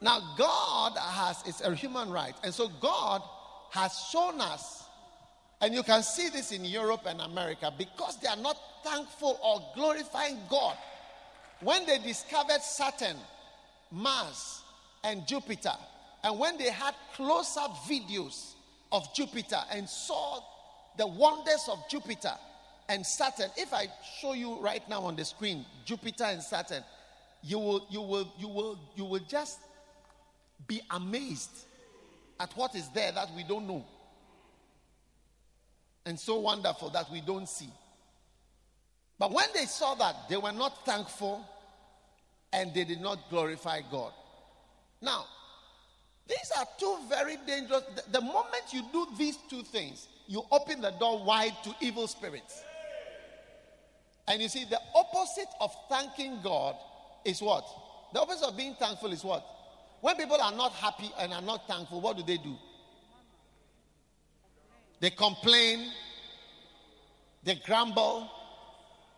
Now, 0.00 0.34
God 0.36 0.92
has, 0.98 1.42
it's 1.46 1.60
a 1.60 1.74
human 1.74 2.10
right. 2.10 2.34
And 2.42 2.52
so 2.52 2.68
God 2.80 3.22
has 3.70 3.98
shown 4.10 4.40
us, 4.40 4.84
and 5.60 5.74
you 5.74 5.82
can 5.82 6.02
see 6.02 6.28
this 6.28 6.52
in 6.52 6.64
Europe 6.64 7.02
and 7.06 7.20
America, 7.20 7.72
because 7.76 8.20
they 8.20 8.28
are 8.28 8.36
not 8.36 8.56
thankful 8.84 9.38
or 9.42 9.62
glorifying 9.74 10.38
God. 10.50 10.76
when 11.64 11.86
they 11.86 11.98
discovered 11.98 12.60
Saturn, 12.62 13.16
Mars, 13.90 14.62
and 15.02 15.26
Jupiter, 15.26 15.72
and 16.22 16.38
when 16.38 16.58
they 16.58 16.70
had 16.70 16.94
close 17.14 17.56
up 17.56 17.70
videos 17.88 18.54
of 18.92 19.12
Jupiter 19.14 19.60
and 19.72 19.88
saw 19.88 20.40
the 20.96 21.06
wonders 21.06 21.68
of 21.70 21.78
Jupiter 21.88 22.32
and 22.88 23.04
Saturn, 23.04 23.50
if 23.56 23.72
I 23.72 23.86
show 24.20 24.34
you 24.34 24.60
right 24.60 24.86
now 24.88 25.02
on 25.02 25.16
the 25.16 25.24
screen 25.24 25.64
Jupiter 25.84 26.24
and 26.24 26.42
Saturn, 26.42 26.82
you 27.42 27.58
will, 27.58 27.86
you 27.90 28.00
will, 28.00 28.32
you 28.38 28.48
will, 28.48 28.78
you 28.96 29.04
will 29.04 29.20
just 29.20 29.58
be 30.66 30.80
amazed 30.90 31.50
at 32.40 32.52
what 32.56 32.74
is 32.74 32.88
there 32.90 33.12
that 33.12 33.28
we 33.36 33.44
don't 33.44 33.66
know. 33.66 33.84
And 36.06 36.18
so 36.18 36.38
wonderful 36.38 36.90
that 36.90 37.10
we 37.10 37.20
don't 37.20 37.48
see. 37.48 37.70
But 39.18 39.32
when 39.32 39.46
they 39.54 39.64
saw 39.64 39.94
that, 39.94 40.28
they 40.28 40.36
were 40.36 40.52
not 40.52 40.84
thankful 40.84 41.46
and 42.52 42.74
they 42.74 42.84
did 42.84 43.00
not 43.00 43.30
glorify 43.30 43.80
God. 43.90 44.12
Now, 45.00 45.24
these 46.26 46.50
are 46.58 46.66
two 46.78 46.96
very 47.08 47.36
dangerous. 47.46 47.84
The 48.10 48.20
moment 48.20 48.64
you 48.72 48.82
do 48.92 49.06
these 49.18 49.36
two 49.48 49.62
things, 49.62 50.08
you 50.26 50.42
open 50.50 50.80
the 50.80 50.90
door 50.92 51.22
wide 51.24 51.52
to 51.64 51.74
evil 51.80 52.06
spirits. 52.06 52.62
And 54.26 54.40
you 54.40 54.48
see, 54.48 54.64
the 54.64 54.80
opposite 54.94 55.48
of 55.60 55.70
thanking 55.90 56.40
God 56.42 56.76
is 57.24 57.42
what? 57.42 57.64
The 58.12 58.20
opposite 58.20 58.48
of 58.48 58.56
being 58.56 58.74
thankful 58.74 59.12
is 59.12 59.22
what? 59.22 59.44
When 60.04 60.16
people 60.16 60.36
are 60.38 60.52
not 60.52 60.72
happy 60.72 61.10
and 61.18 61.32
are 61.32 61.40
not 61.40 61.66
thankful, 61.66 61.98
what 61.98 62.18
do 62.18 62.22
they 62.22 62.36
do? 62.36 62.54
They 65.00 65.08
complain, 65.08 65.90
they 67.42 67.54
grumble, 67.64 68.30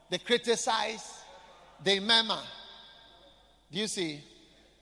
they 0.08 0.18
criticize, 0.18 1.24
they 1.82 1.98
murmur. 1.98 2.38
Do 3.72 3.80
you 3.80 3.88
see? 3.88 4.20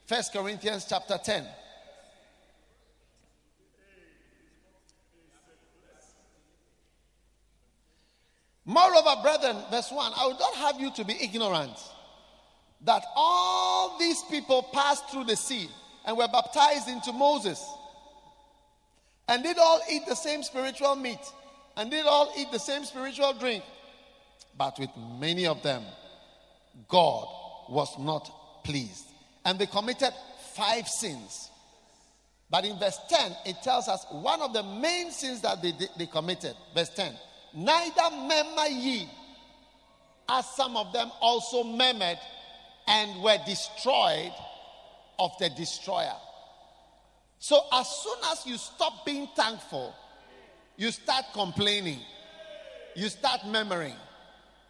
First 0.05 0.31
Corinthians 0.31 0.85
chapter 0.87 1.17
10. 1.17 1.43
Moreover, 8.63 9.21
brethren, 9.23 9.57
verse 9.71 9.91
1 9.91 10.11
I 10.15 10.27
would 10.27 10.39
not 10.39 10.53
have 10.53 10.79
you 10.79 10.91
to 10.91 11.03
be 11.03 11.17
ignorant 11.19 11.79
that 12.81 13.03
all 13.15 13.97
these 13.97 14.21
people 14.29 14.61
passed 14.71 15.09
through 15.09 15.23
the 15.23 15.35
sea 15.35 15.67
and 16.05 16.17
were 16.17 16.27
baptized 16.27 16.87
into 16.87 17.11
Moses 17.11 17.63
and 19.27 19.43
did 19.43 19.57
all 19.57 19.81
eat 19.89 20.03
the 20.07 20.15
same 20.15 20.43
spiritual 20.43 20.95
meat 20.95 21.19
and 21.75 21.89
did 21.91 22.05
all 22.05 22.31
eat 22.37 22.51
the 22.51 22.59
same 22.59 22.85
spiritual 22.85 23.33
drink. 23.33 23.63
But 24.57 24.79
with 24.79 24.89
many 25.19 25.47
of 25.47 25.61
them, 25.63 25.83
God 26.87 27.27
was 27.69 27.97
not 27.99 28.63
pleased. 28.63 29.05
And 29.43 29.59
they 29.59 29.65
committed 29.65 30.13
five 30.55 30.87
sins. 30.87 31.49
But 32.49 32.65
in 32.65 32.77
verse 32.79 32.99
10, 33.09 33.31
it 33.45 33.57
tells 33.63 33.87
us 33.87 34.05
one 34.11 34.41
of 34.41 34.53
the 34.53 34.63
main 34.63 35.11
sins 35.11 35.41
that 35.41 35.61
they, 35.61 35.73
they, 35.97 36.05
committed. 36.05 36.55
Verse 36.73 36.89
10 36.89 37.13
Neither 37.55 38.11
murmur 38.11 38.67
ye, 38.69 39.09
as 40.29 40.45
some 40.55 40.77
of 40.77 40.93
them 40.93 41.11
also 41.19 41.63
murmured 41.63 42.19
and 42.87 43.23
were 43.23 43.37
destroyed 43.45 44.31
of 45.19 45.31
the 45.39 45.49
destroyer. 45.49 46.15
So, 47.39 47.61
as 47.71 47.87
soon 47.87 48.17
as 48.31 48.45
you 48.45 48.57
stop 48.57 49.05
being 49.05 49.27
thankful, 49.35 49.93
you 50.77 50.91
start 50.91 51.25
complaining, 51.33 51.99
you 52.95 53.09
start 53.09 53.45
murmuring, 53.45 53.95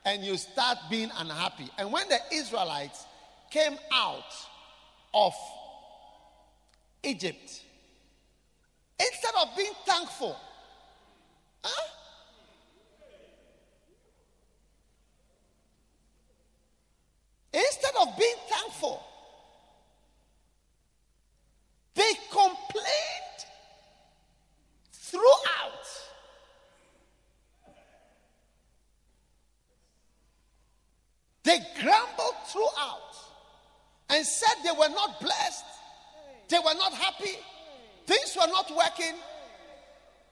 and 0.03 0.23
you 0.23 0.37
start 0.37 0.77
being 0.89 1.09
unhappy. 1.17 1.69
And 1.77 1.91
when 1.91 2.07
the 2.09 2.19
Israelites 2.33 3.05
came 3.49 3.77
out 3.91 4.33
of 5.13 5.33
Egypt, 7.03 7.63
instead 8.99 9.33
of 9.41 9.55
being 9.55 9.73
thankful, 9.85 10.35
huh? 11.63 11.87
Instead 17.53 17.93
of 18.01 18.17
being 18.17 18.35
thankful, 18.49 19.01
they 21.95 22.11
complained 22.29 23.45
throughout. 24.91 25.85
They 31.43 31.59
grumbled 31.81 32.35
throughout 32.47 33.01
and 34.09 34.25
said 34.25 34.55
they 34.63 34.71
were 34.71 34.89
not 34.89 35.21
blessed, 35.21 35.65
they 36.49 36.57
were 36.59 36.73
not 36.73 36.93
happy, 36.93 37.37
things 38.05 38.35
were 38.39 38.47
not 38.47 38.69
working. 38.75 39.15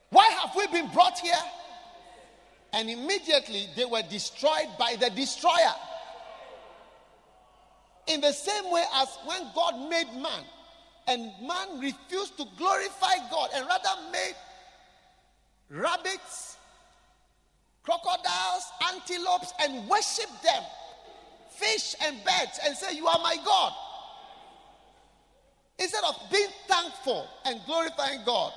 Why 0.09 0.25
have 0.41 0.55
we 0.55 0.67
been 0.67 0.91
brought 0.91 1.17
here? 1.19 1.33
And 2.73 2.89
immediately 2.89 3.67
they 3.75 3.85
were 3.85 4.01
destroyed 4.01 4.67
by 4.77 4.95
the 4.99 5.09
destroyer. 5.11 5.73
In 8.07 8.19
the 8.19 8.31
same 8.31 8.71
way 8.71 8.83
as 8.95 9.07
when 9.25 9.41
God 9.55 9.89
made 9.89 10.11
man, 10.13 10.43
and 11.07 11.31
man 11.41 11.79
refused 11.79 12.37
to 12.37 12.45
glorify 12.57 13.15
God 13.29 13.49
and 13.53 13.65
rather 13.67 13.89
made 14.11 14.35
rabbits, 15.69 16.57
crocodiles, 17.83 18.63
antelopes, 18.93 19.53
and 19.61 19.87
worship 19.87 20.29
them, 20.43 20.63
fish 21.51 21.95
and 22.01 22.17
birds, 22.23 22.59
and 22.65 22.75
say, 22.77 22.95
You 22.95 23.07
are 23.07 23.19
my 23.19 23.37
God. 23.43 23.73
Instead 25.79 26.03
of 26.07 26.15
being 26.31 26.49
thankful 26.67 27.27
and 27.45 27.59
glorifying 27.65 28.21
God. 28.25 28.53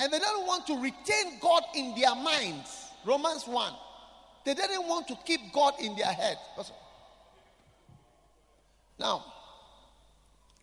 And 0.00 0.12
they 0.12 0.18
don't 0.18 0.46
want 0.46 0.66
to 0.68 0.74
retain 0.80 1.38
God 1.40 1.62
in 1.74 1.94
their 1.94 2.14
minds. 2.14 2.88
Romans 3.04 3.46
1. 3.46 3.72
They 4.44 4.54
didn't 4.54 4.86
want 4.86 5.08
to 5.08 5.16
keep 5.24 5.40
God 5.52 5.74
in 5.80 5.96
their 5.96 6.12
head. 6.12 6.36
Now, 8.98 9.24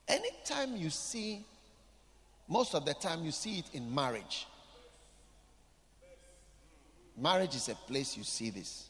anytime 0.08 0.76
you 0.76 0.90
see, 0.90 1.46
most 2.48 2.76
of 2.76 2.86
the 2.86 2.94
time 2.94 3.24
you 3.24 3.32
see 3.32 3.60
it 3.60 3.66
in 3.74 3.94
marriage. 3.94 4.48
Marriage 7.18 7.56
is 7.56 7.70
a 7.70 7.76
place 7.76 8.18
you 8.18 8.24
see 8.24 8.50
this. 8.50 8.90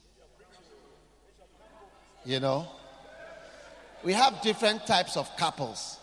You 2.24 2.40
know, 2.40 2.68
we 4.04 4.14
have 4.14 4.42
different 4.42 4.86
types 4.86 5.18
of 5.18 5.36
couples, 5.38 6.00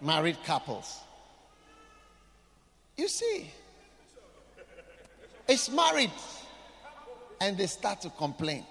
married 0.00 0.38
couples. 0.44 1.00
You 2.96 3.08
see, 3.08 3.50
it's 5.48 5.70
married 5.70 6.12
and 7.40 7.56
they 7.56 7.66
start 7.66 8.00
to 8.02 8.10
complain. 8.10 8.64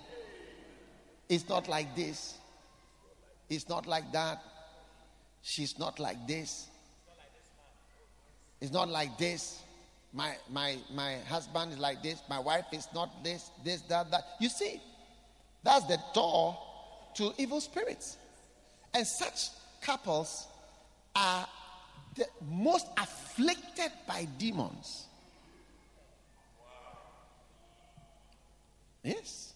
It's 1.30 1.48
not 1.48 1.68
like 1.68 1.96
this. 1.96 2.36
It's 3.50 3.70
not 3.70 3.86
like 3.86 4.12
that. 4.14 4.42
She's 5.44 5.78
not 5.78 6.00
like 6.00 6.26
this. 6.26 6.68
It's 8.62 8.72
not 8.72 8.88
like 8.88 9.18
this. 9.18 9.62
My 10.14 10.36
my 10.50 10.78
my 10.94 11.18
husband 11.28 11.74
is 11.74 11.80
like 11.80 12.02
this. 12.02 12.22
My 12.30 12.40
wife 12.40 12.66
is 12.72 12.88
not 12.96 13.24
this, 13.24 13.52
this, 13.64 13.82
that, 13.84 14.10
that. 14.10 14.24
You 14.40 14.48
see, 14.48 14.82
that's 15.64 15.86
the 15.86 16.00
door 16.14 16.58
to 17.16 17.34
evil 17.38 17.60
spirits. 17.60 18.18
And 18.94 19.06
such 19.06 19.50
couples 19.82 20.48
are 21.14 21.46
the 22.16 22.26
most 22.50 22.88
afflicted 22.98 23.92
by 24.08 24.28
demons. 24.38 25.06
Yes. 29.04 29.54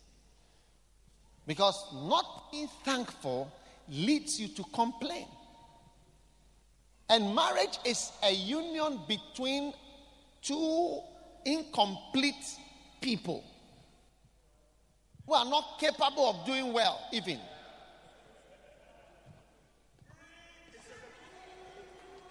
Because 1.45 1.81
not 1.93 2.51
being 2.51 2.67
thankful 2.83 3.49
leads 3.87 4.37
you 4.37 4.49
to 4.49 4.63
complain. 4.73 5.27
And 7.09 7.33
marriage 7.33 7.79
is 7.85 8.11
a 8.23 8.31
union 8.31 8.99
between 9.07 9.73
two 10.41 10.99
incomplete 11.45 12.35
people 13.01 13.43
who 15.25 15.33
are 15.33 15.45
not 15.45 15.79
capable 15.79 16.29
of 16.29 16.45
doing 16.45 16.73
well, 16.73 16.99
even. 17.13 17.39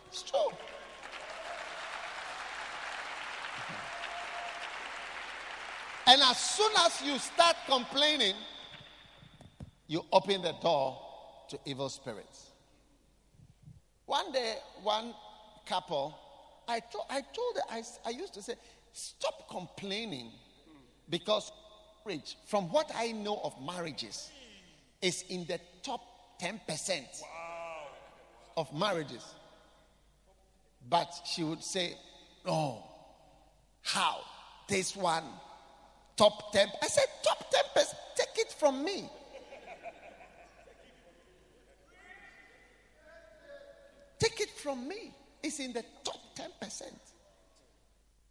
It's 0.08 0.22
true. 0.22 0.50
And 6.06 6.22
as 6.22 6.38
soon 6.38 6.72
as 6.84 7.02
you 7.02 7.18
start 7.18 7.56
complaining, 7.66 8.34
you 9.88 10.04
open 10.12 10.42
the 10.42 10.52
door 10.62 10.98
to 11.48 11.58
evil 11.64 11.88
spirits. 11.88 12.50
One 14.06 14.32
day, 14.32 14.54
one 14.82 15.14
couple, 15.66 16.16
I 16.68 16.80
told, 16.80 17.04
I 17.10 17.20
told 17.20 17.58
I, 17.70 17.82
I 18.04 18.10
used 18.10 18.34
to 18.34 18.42
say, 18.42 18.54
stop 18.92 19.48
complaining 19.50 20.30
because 21.10 21.52
marriage, 22.04 22.36
from 22.46 22.70
what 22.70 22.90
I 22.94 23.12
know 23.12 23.40
of 23.42 23.54
marriages, 23.64 24.30
is 25.02 25.24
in 25.28 25.44
the 25.46 25.60
top 25.82 26.00
10% 26.40 27.04
of 28.56 28.72
marriages. 28.74 29.24
But 30.88 31.12
she 31.24 31.42
would 31.42 31.62
say, 31.62 31.94
No, 32.44 32.84
how? 33.82 34.20
This 34.68 34.96
one, 34.96 35.24
top 36.16 36.52
10. 36.52 36.68
I 36.82 36.86
said, 36.86 37.06
Top 37.22 37.52
10%, 37.76 37.84
take 38.16 38.46
it 38.46 38.52
from 38.52 38.84
me. 38.84 39.08
Take 44.18 44.40
it 44.40 44.50
from 44.66 44.88
me. 44.88 45.14
It's 45.44 45.60
in 45.60 45.72
the 45.72 45.84
top 46.02 46.18
10%. 46.34 46.82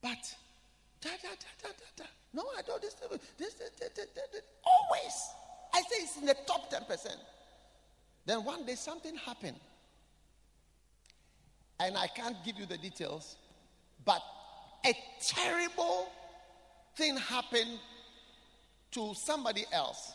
But, 0.02 0.36
da, 1.00 1.10
da, 1.10 1.30
da, 1.30 1.52
da, 1.64 1.70
da, 1.70 1.86
da. 1.96 2.04
No, 2.34 2.44
I 2.58 2.62
don't. 2.62 2.82
This, 2.82 2.96
this, 2.96 3.10
this, 3.38 3.54
this, 3.54 3.90
this, 3.96 4.08
this. 4.34 4.42
Always. 4.66 5.14
I 5.74 5.80
say 5.80 6.04
it's 6.04 6.18
in 6.18 6.26
the 6.26 6.36
top 6.46 6.70
10%. 6.70 7.08
Then 8.26 8.44
one 8.44 8.66
day 8.66 8.76
something 8.76 9.16
happened. 9.16 9.56
And 11.80 11.96
I 11.96 12.08
can't 12.08 12.36
give 12.44 12.58
you 12.58 12.66
the 12.66 12.78
details, 12.78 13.38
but 14.04 14.22
a 14.86 14.94
terrible 15.22 16.10
thing 16.98 17.16
happened 17.16 17.80
to 18.92 19.14
somebody 19.14 19.64
else. 19.72 20.12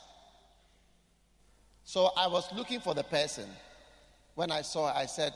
So 1.84 2.10
I 2.14 2.26
was 2.26 2.46
looking 2.54 2.80
for 2.80 2.94
the 2.94 3.04
person. 3.04 3.48
When 4.34 4.50
I 4.50 4.60
saw 4.62 4.88
her, 4.88 4.98
I 4.98 5.06
said, 5.06 5.32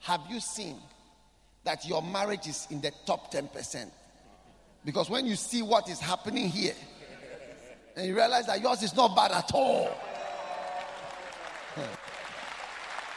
Have 0.00 0.20
you 0.28 0.40
seen 0.40 0.76
that 1.64 1.86
your 1.86 2.02
marriage 2.02 2.46
is 2.46 2.66
in 2.70 2.80
the 2.80 2.92
top 3.06 3.32
10%? 3.32 3.90
Because 4.84 5.10
when 5.10 5.26
you 5.26 5.36
see 5.36 5.62
what 5.62 5.88
is 5.88 5.98
happening 5.98 6.48
here, 6.48 6.74
and 7.96 8.06
you 8.06 8.14
realize 8.14 8.46
that 8.46 8.60
yours 8.60 8.82
is 8.82 8.94
not 8.94 9.16
bad 9.16 9.32
at 9.32 9.50
all. 9.54 9.90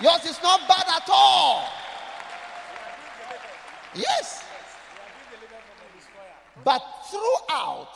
Yours 0.01 0.23
is 0.23 0.41
not 0.41 0.61
bad 0.67 0.85
at 0.87 1.09
all. 1.09 1.67
Yes. 3.93 4.45
But 6.63 6.81
throughout, 7.09 7.93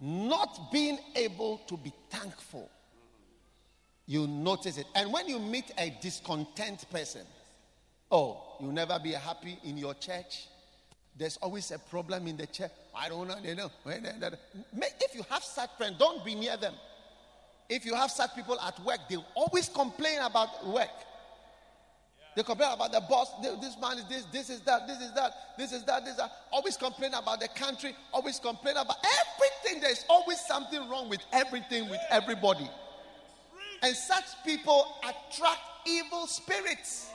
not 0.00 0.72
being 0.72 0.98
able 1.14 1.58
to 1.68 1.76
be 1.76 1.92
thankful, 2.10 2.68
you 4.06 4.26
notice 4.26 4.78
it. 4.78 4.86
And 4.94 5.12
when 5.12 5.28
you 5.28 5.38
meet 5.38 5.70
a 5.78 5.96
discontent 6.00 6.88
person, 6.90 7.22
oh, 8.10 8.56
you'll 8.60 8.72
never 8.72 8.98
be 8.98 9.12
happy 9.12 9.58
in 9.64 9.76
your 9.76 9.94
church. 9.94 10.46
There's 11.16 11.36
always 11.38 11.70
a 11.72 11.78
problem 11.78 12.26
in 12.26 12.36
the 12.36 12.46
church. 12.46 12.70
I 12.94 13.08
don't 13.08 13.26
know. 13.28 13.36
You 13.42 13.54
know. 13.54 13.70
If 13.86 15.14
you 15.14 15.22
have 15.30 15.42
such 15.42 15.70
friends, 15.76 15.96
don't 15.98 16.24
be 16.24 16.34
near 16.34 16.56
them. 16.56 16.74
If 17.68 17.84
you 17.84 17.94
have 17.94 18.10
such 18.10 18.34
people 18.34 18.58
at 18.60 18.78
work, 18.84 19.00
they 19.10 19.16
always 19.34 19.68
complain 19.68 20.20
about 20.20 20.66
work. 20.66 20.88
They 22.36 22.42
complain 22.44 22.70
about 22.72 22.92
the 22.92 23.00
boss. 23.00 23.32
This 23.42 23.76
man 23.80 23.98
is 23.98 24.04
this, 24.08 24.24
this 24.26 24.48
is 24.48 24.60
that, 24.60 24.86
this 24.86 25.00
is 25.00 25.12
that, 25.14 25.32
this 25.58 25.72
is 25.72 25.84
that, 25.84 26.04
this 26.04 26.12
is 26.12 26.18
that. 26.18 26.30
Always 26.52 26.76
complain 26.76 27.12
about 27.14 27.40
the 27.40 27.48
country. 27.48 27.94
Always 28.12 28.38
complain 28.38 28.76
about 28.76 28.96
everything. 29.04 29.82
There's 29.82 30.04
always 30.08 30.38
something 30.46 30.88
wrong 30.88 31.08
with 31.08 31.20
everything, 31.32 31.90
with 31.90 32.00
everybody. 32.10 32.70
And 33.82 33.94
such 33.94 34.24
people 34.44 34.94
attract 35.02 35.60
evil 35.84 36.26
spirits. 36.28 37.10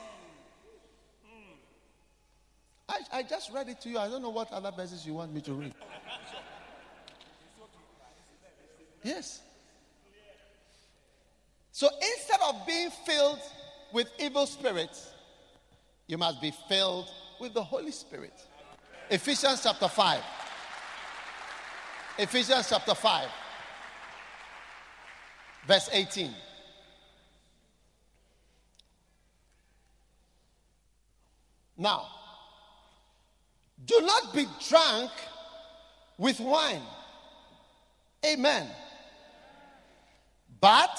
I, 2.93 3.19
I 3.19 3.23
just 3.23 3.51
read 3.51 3.69
it 3.69 3.81
to 3.81 3.89
you. 3.89 3.97
I 3.97 4.07
don't 4.07 4.21
know 4.21 4.29
what 4.29 4.51
other 4.51 4.71
verses 4.71 5.05
you 5.05 5.15
want 5.15 5.33
me 5.33 5.41
to 5.41 5.53
read. 5.53 5.73
Yes. 9.01 9.41
So 11.71 11.89
instead 11.95 12.39
of 12.47 12.65
being 12.67 12.89
filled 13.05 13.39
with 13.91 14.07
evil 14.19 14.45
spirits, 14.45 15.11
you 16.07 16.17
must 16.17 16.39
be 16.41 16.53
filled 16.69 17.07
with 17.39 17.53
the 17.53 17.63
Holy 17.63 17.91
Spirit. 17.91 18.33
Ephesians 19.09 19.61
chapter 19.63 19.87
5. 19.87 20.21
Ephesians 22.19 22.69
chapter 22.69 22.93
5, 22.93 23.27
verse 25.65 25.89
18. 25.91 26.31
Now, 31.75 32.05
do 33.85 34.01
not 34.01 34.33
be 34.33 34.45
drunk 34.69 35.11
with 36.17 36.39
wine. 36.39 36.81
Amen. 38.25 38.67
But 40.61 40.97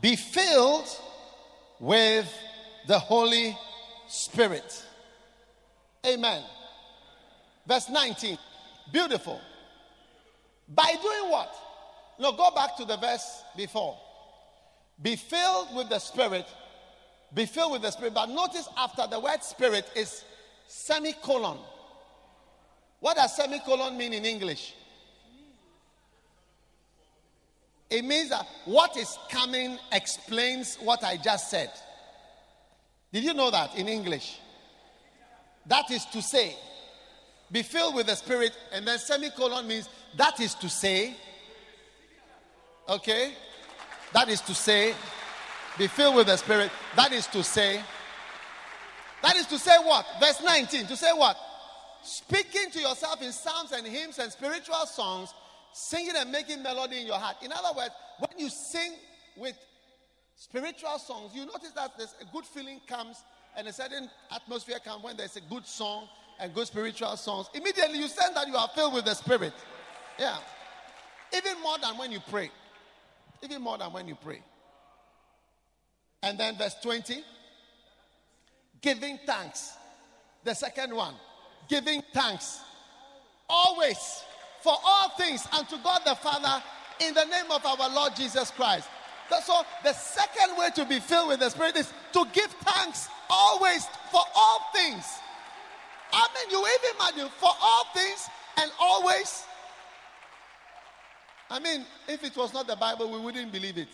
be 0.00 0.16
filled 0.16 0.88
with 1.78 2.32
the 2.86 2.98
Holy 2.98 3.56
Spirit. 4.08 4.84
Amen. 6.06 6.42
Verse 7.66 7.88
19. 7.90 8.38
Beautiful. 8.92 9.40
By 10.68 10.94
doing 11.02 11.30
what? 11.30 11.54
No, 12.18 12.32
go 12.32 12.50
back 12.52 12.76
to 12.78 12.84
the 12.84 12.96
verse 12.96 13.42
before. 13.56 13.98
Be 15.02 15.16
filled 15.16 15.74
with 15.76 15.88
the 15.88 15.98
Spirit. 15.98 16.46
Be 17.34 17.44
filled 17.44 17.72
with 17.72 17.82
the 17.82 17.90
Spirit. 17.90 18.14
But 18.14 18.30
notice 18.30 18.68
after 18.78 19.06
the 19.06 19.20
word 19.20 19.42
Spirit 19.42 19.90
is 19.94 20.24
semicolon. 20.66 21.58
What 23.00 23.16
does 23.16 23.36
semicolon 23.36 23.96
mean 23.96 24.12
in 24.12 24.24
English? 24.24 24.74
It 27.88 28.04
means 28.04 28.30
that 28.30 28.46
what 28.64 28.96
is 28.96 29.16
coming 29.30 29.78
explains 29.92 30.76
what 30.76 31.04
I 31.04 31.16
just 31.16 31.50
said. 31.50 31.70
Did 33.12 33.22
you 33.22 33.34
know 33.34 33.50
that 33.50 33.76
in 33.76 33.88
English? 33.88 34.40
That 35.66 35.90
is 35.90 36.04
to 36.06 36.20
say, 36.20 36.56
be 37.50 37.62
filled 37.62 37.94
with 37.94 38.06
the 38.06 38.16
Spirit, 38.16 38.52
and 38.72 38.86
then 38.86 38.98
semicolon 38.98 39.68
means 39.68 39.88
that 40.16 40.40
is 40.40 40.54
to 40.56 40.68
say, 40.68 41.14
okay? 42.88 43.32
That 44.12 44.28
is 44.28 44.40
to 44.42 44.54
say, 44.54 44.94
be 45.78 45.86
filled 45.86 46.16
with 46.16 46.26
the 46.26 46.36
Spirit. 46.36 46.70
That 46.96 47.12
is 47.12 47.26
to 47.28 47.44
say, 47.44 47.82
that 49.22 49.36
is 49.36 49.46
to 49.46 49.58
say 49.58 49.76
what? 49.82 50.06
Verse 50.20 50.42
19. 50.42 50.86
To 50.86 50.96
say 50.96 51.12
what? 51.12 51.36
Speaking 52.02 52.70
to 52.70 52.80
yourself 52.80 53.22
in 53.22 53.32
psalms 53.32 53.72
and 53.72 53.86
hymns 53.86 54.18
and 54.18 54.30
spiritual 54.30 54.86
songs, 54.86 55.34
singing 55.72 56.14
and 56.16 56.30
making 56.30 56.62
melody 56.62 57.00
in 57.00 57.06
your 57.06 57.18
heart. 57.18 57.36
In 57.42 57.52
other 57.52 57.76
words, 57.76 57.90
when 58.18 58.38
you 58.38 58.48
sing 58.48 58.92
with 59.36 59.56
spiritual 60.36 60.98
songs, 60.98 61.34
you 61.34 61.46
notice 61.46 61.72
that 61.74 61.92
there's 61.96 62.14
a 62.20 62.24
good 62.32 62.44
feeling 62.44 62.80
comes 62.86 63.22
and 63.56 63.66
a 63.66 63.72
certain 63.72 64.08
atmosphere 64.30 64.78
comes 64.84 65.02
when 65.02 65.16
there's 65.16 65.36
a 65.36 65.40
good 65.40 65.66
song 65.66 66.08
and 66.38 66.54
good 66.54 66.66
spiritual 66.66 67.16
songs. 67.16 67.48
Immediately 67.54 67.98
you 67.98 68.08
sense 68.08 68.34
that 68.34 68.46
you 68.46 68.56
are 68.56 68.68
filled 68.74 68.94
with 68.94 69.04
the 69.04 69.14
Spirit. 69.14 69.52
Yeah. 70.18 70.36
Even 71.34 71.60
more 71.62 71.78
than 71.78 71.96
when 71.98 72.12
you 72.12 72.20
pray. 72.30 72.50
Even 73.42 73.62
more 73.62 73.78
than 73.78 73.92
when 73.92 74.06
you 74.06 74.14
pray. 74.14 74.42
And 76.22 76.38
then 76.38 76.56
verse 76.56 76.76
20 76.82 77.22
giving 78.80 79.18
thanks. 79.26 79.74
The 80.44 80.54
second 80.54 80.94
one, 80.94 81.14
giving 81.68 82.02
thanks. 82.12 82.60
Always 83.48 84.22
for 84.62 84.74
all 84.84 85.10
things 85.10 85.46
unto 85.56 85.76
God 85.82 86.02
the 86.04 86.14
Father 86.14 86.62
in 87.00 87.14
the 87.14 87.24
name 87.24 87.50
of 87.50 87.64
our 87.64 87.90
Lord 87.90 88.16
Jesus 88.16 88.50
Christ. 88.50 88.88
So 89.44 89.62
the 89.82 89.92
second 89.92 90.56
way 90.56 90.70
to 90.76 90.84
be 90.84 91.00
filled 91.00 91.28
with 91.28 91.40
the 91.40 91.50
Spirit 91.50 91.76
is 91.76 91.92
to 92.12 92.24
give 92.32 92.50
thanks 92.62 93.08
always 93.28 93.86
for 94.10 94.22
all 94.34 94.60
things. 94.74 95.04
I 96.12 96.26
mean, 96.34 96.50
you 96.50 96.60
even 96.60 97.00
imagine 97.00 97.28
for 97.38 97.50
all 97.60 97.84
things 97.92 98.28
and 98.56 98.70
always. 98.80 99.44
I 101.50 101.58
mean, 101.60 101.84
if 102.08 102.24
it 102.24 102.36
was 102.36 102.52
not 102.54 102.66
the 102.66 102.76
Bible, 102.76 103.10
we 103.10 103.18
wouldn't 103.18 103.52
believe 103.52 103.78
it. 103.78 103.88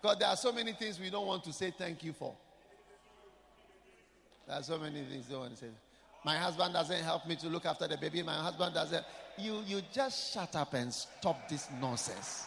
Because 0.00 0.18
there 0.18 0.28
are 0.28 0.36
so 0.36 0.52
many 0.52 0.72
things 0.72 1.00
we 1.00 1.10
don't 1.10 1.26
want 1.26 1.44
to 1.44 1.52
say 1.52 1.72
thank 1.76 2.04
you 2.04 2.12
for. 2.12 2.34
There 4.48 4.56
are 4.56 4.62
so 4.62 4.78
many 4.78 5.02
things 5.02 5.26
they 5.28 5.36
want 5.36 5.50
to 5.50 5.56
say. 5.56 5.66
My 6.24 6.36
husband 6.36 6.72
doesn't 6.72 7.02
help 7.04 7.26
me 7.28 7.36
to 7.36 7.48
look 7.48 7.66
after 7.66 7.86
the 7.86 7.98
baby. 7.98 8.22
My 8.22 8.32
husband 8.32 8.74
doesn't. 8.74 9.04
You, 9.36 9.62
you 9.66 9.82
just 9.92 10.32
shut 10.32 10.56
up 10.56 10.72
and 10.72 10.92
stop 10.92 11.48
this 11.50 11.68
nonsense. 11.78 12.46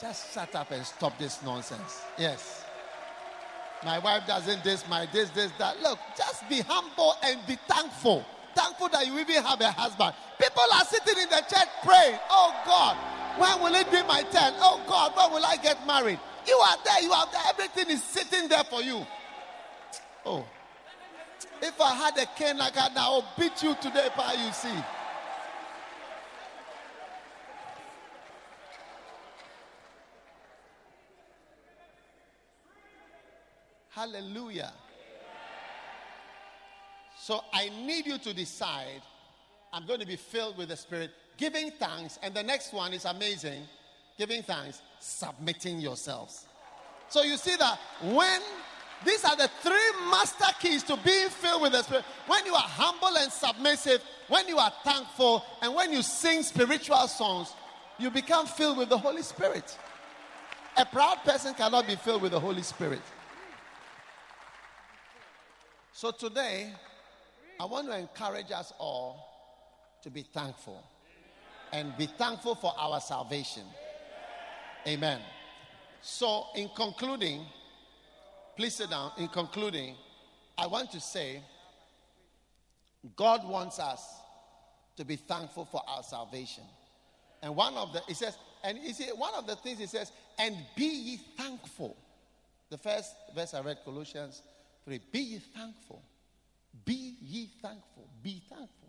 Just 0.00 0.32
shut 0.32 0.54
up 0.54 0.70
and 0.70 0.86
stop 0.86 1.18
this 1.18 1.42
nonsense. 1.42 2.00
Yes. 2.16 2.64
My 3.84 3.98
wife 3.98 4.28
doesn't 4.28 4.62
this, 4.62 4.88
my 4.88 5.06
this, 5.12 5.30
this, 5.30 5.50
that. 5.58 5.80
Look, 5.82 5.98
just 6.16 6.48
be 6.48 6.60
humble 6.60 7.16
and 7.24 7.40
be 7.48 7.56
thankful. 7.68 8.24
Thankful 8.54 8.88
that 8.90 9.04
you 9.04 9.18
even 9.18 9.42
have 9.42 9.60
a 9.60 9.72
husband. 9.72 10.14
People 10.40 10.62
are 10.72 10.84
sitting 10.84 11.20
in 11.20 11.28
the 11.28 11.42
church 11.48 11.68
praying, 11.84 12.18
Oh 12.30 12.54
God, 12.64 12.96
when 13.40 13.60
will 13.60 13.74
it 13.74 13.90
be 13.90 14.02
my 14.06 14.22
turn? 14.22 14.54
Oh 14.58 14.80
God, 14.86 15.16
when 15.16 15.32
will 15.32 15.44
I 15.44 15.56
get 15.56 15.84
married? 15.84 16.20
You 16.46 16.54
are 16.54 16.76
there, 16.84 17.02
you 17.02 17.10
are 17.10 17.26
there. 17.32 17.42
Everything 17.48 17.90
is 17.90 18.04
sitting 18.04 18.48
there 18.48 18.64
for 18.64 18.82
you. 18.82 19.04
Oh. 20.24 20.46
If 21.60 21.80
I 21.80 21.94
had 21.94 22.18
a 22.18 22.26
cane 22.36 22.58
like 22.58 22.74
that, 22.74 22.92
I'll 22.96 23.24
beat 23.38 23.62
you 23.62 23.74
today, 23.80 24.08
Pa, 24.14 24.34
you 24.44 24.52
see. 24.52 24.84
Hallelujah. 33.90 34.72
So 37.18 37.44
I 37.52 37.68
need 37.68 38.06
you 38.06 38.18
to 38.18 38.34
decide 38.34 39.02
I'm 39.72 39.86
going 39.86 40.00
to 40.00 40.06
be 40.06 40.16
filled 40.16 40.56
with 40.56 40.68
the 40.68 40.76
Spirit, 40.76 41.10
giving 41.36 41.70
thanks. 41.70 42.18
And 42.22 42.34
the 42.34 42.42
next 42.42 42.72
one 42.72 42.92
is 42.92 43.04
amazing 43.04 43.62
giving 44.18 44.42
thanks, 44.42 44.82
submitting 45.00 45.80
yourselves. 45.80 46.46
So 47.08 47.22
you 47.22 47.36
see 47.36 47.56
that 47.56 47.78
when 48.02 48.40
these 49.04 49.24
are 49.24 49.36
the 49.36 49.48
three 49.60 50.10
master 50.10 50.46
keys 50.60 50.82
to 50.84 50.96
being 50.98 51.28
filled 51.28 51.62
with 51.62 51.72
the 51.72 51.82
Spirit. 51.82 52.04
When 52.26 52.44
you 52.46 52.54
are 52.54 52.60
humble 52.60 53.16
and 53.16 53.30
submissive, 53.32 54.02
when 54.28 54.48
you 54.48 54.58
are 54.58 54.72
thankful, 54.84 55.44
and 55.60 55.74
when 55.74 55.92
you 55.92 56.02
sing 56.02 56.42
spiritual 56.42 57.08
songs, 57.08 57.52
you 57.98 58.10
become 58.10 58.46
filled 58.46 58.78
with 58.78 58.88
the 58.88 58.98
Holy 58.98 59.22
Spirit. 59.22 59.76
A 60.76 60.84
proud 60.84 61.18
person 61.24 61.54
cannot 61.54 61.86
be 61.86 61.96
filled 61.96 62.22
with 62.22 62.32
the 62.32 62.40
Holy 62.40 62.62
Spirit. 62.62 63.02
So 65.92 66.10
today, 66.10 66.72
I 67.60 67.64
want 67.64 67.88
to 67.88 67.98
encourage 67.98 68.50
us 68.50 68.72
all 68.78 69.28
to 70.02 70.10
be 70.10 70.22
thankful 70.22 70.82
and 71.72 71.96
be 71.96 72.06
thankful 72.06 72.54
for 72.54 72.72
our 72.78 73.00
salvation. 73.00 73.62
Amen. 74.86 75.20
So, 76.00 76.46
in 76.56 76.68
concluding, 76.74 77.46
please 78.56 78.74
sit 78.74 78.90
down. 78.90 79.12
In 79.18 79.28
concluding, 79.28 79.96
I 80.56 80.66
want 80.66 80.90
to 80.92 81.00
say 81.00 81.42
God 83.16 83.46
wants 83.48 83.78
us 83.78 84.02
to 84.96 85.04
be 85.04 85.16
thankful 85.16 85.64
for 85.64 85.82
our 85.88 86.02
salvation. 86.02 86.64
And 87.42 87.56
one 87.56 87.74
of 87.74 87.92
the, 87.92 88.00
he 88.06 88.14
says, 88.14 88.36
and 88.62 88.78
you 88.78 88.92
see, 88.92 89.06
one 89.16 89.34
of 89.34 89.46
the 89.46 89.56
things 89.56 89.78
he 89.78 89.86
says, 89.86 90.12
and 90.38 90.56
be 90.76 90.84
ye 90.84 91.20
thankful. 91.36 91.96
The 92.70 92.78
first 92.78 93.12
verse 93.34 93.54
I 93.54 93.60
read, 93.60 93.78
Colossians 93.84 94.42
3 94.84 95.00
Be 95.10 95.18
ye 95.18 95.38
thankful. 95.38 96.02
Be 96.84 97.16
ye 97.20 97.50
thankful. 97.60 98.08
Be 98.22 98.42
thankful. 98.48 98.82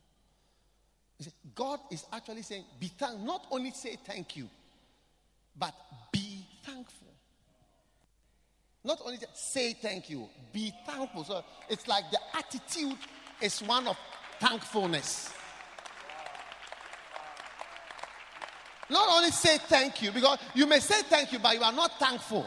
Said, 1.20 1.34
God 1.56 1.80
is 1.90 2.06
actually 2.12 2.42
saying, 2.42 2.66
be 2.80 2.88
thankful. 2.88 3.26
Not 3.26 3.48
only 3.50 3.72
say 3.72 3.98
thank 4.06 4.36
you, 4.36 4.50
but 5.58 5.74
be 6.12 6.46
thankful. 6.66 7.14
Not 8.86 9.00
only 9.06 9.18
say 9.34 9.74
thank 9.74 10.10
you, 10.10 10.28
be 10.52 10.74
thankful. 10.86 11.24
So 11.24 11.44
it's 11.70 11.88
like 11.88 12.04
the 12.12 12.20
attitude 12.38 12.98
is 13.42 13.60
one 13.62 13.88
of 13.88 13.98
thankfulness. 14.40 15.32
Not 18.90 19.08
only 19.10 19.32
say 19.32 19.58
thank 19.58 20.02
you, 20.02 20.12
because 20.12 20.38
you 20.54 20.68
may 20.68 20.80
say 20.80 21.02
thank 21.04 21.32
you, 21.32 21.40
but 21.40 21.56
you 21.56 21.64
are 21.64 21.72
not 21.72 21.98
thankful. 21.98 22.46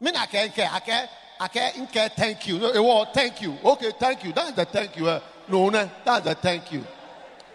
Me 0.00 0.10
na 0.12 0.26
ke 0.26 0.48
nke 0.48 0.64
ake 0.76 1.08
ake 1.40 1.74
nke 1.76 2.10
thank 2.16 2.46
you. 2.46 2.58
No, 2.58 3.04
thank 3.12 3.42
you. 3.42 3.58
Okay, 3.64 3.92
thank 3.98 4.24
you. 4.24 4.32
That's 4.32 4.52
the 4.52 4.64
thank 4.64 4.96
you. 4.96 5.08
Uh, 5.08 5.20
no, 5.48 5.68
no, 5.68 5.90
that's 6.04 6.24
the 6.24 6.34
thank 6.34 6.72
you. 6.72 6.84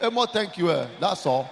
A 0.01 0.11
more 0.11 0.27
thank 0.27 0.57
you. 0.57 0.69
Uh, 0.69 0.87
that's 0.99 1.25
all. 1.25 1.49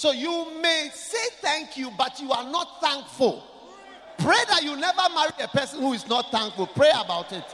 So 0.00 0.12
you 0.12 0.46
may 0.62 0.88
say 0.94 1.18
thank 1.42 1.76
you, 1.76 1.90
but 1.98 2.18
you 2.22 2.32
are 2.32 2.50
not 2.50 2.80
thankful. 2.80 3.44
Pray 4.16 4.38
that 4.48 4.62
you 4.62 4.74
never 4.74 5.02
marry 5.14 5.30
a 5.42 5.48
person 5.48 5.80
who 5.80 5.92
is 5.92 6.08
not 6.08 6.30
thankful. 6.30 6.68
Pray 6.68 6.90
about 7.04 7.30
it. 7.34 7.44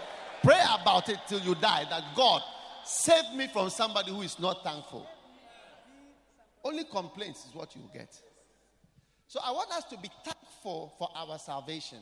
Pray 0.44 0.60
about 0.80 1.08
it 1.08 1.18
till 1.26 1.40
you 1.40 1.56
die. 1.56 1.86
That 1.90 2.04
God 2.14 2.40
save 2.84 3.34
me 3.34 3.48
from 3.52 3.68
somebody 3.68 4.12
who 4.12 4.22
is 4.22 4.38
not 4.38 4.62
thankful. 4.62 5.08
Only 6.62 6.84
complaints 6.84 7.46
is 7.46 7.52
what 7.52 7.74
you 7.74 7.82
get. 7.92 8.16
So 9.26 9.40
I 9.44 9.50
want 9.50 9.72
us 9.72 9.82
to 9.86 9.98
be 9.98 10.08
thankful 10.24 10.94
for 11.00 11.10
our 11.16 11.40
salvation. 11.40 11.98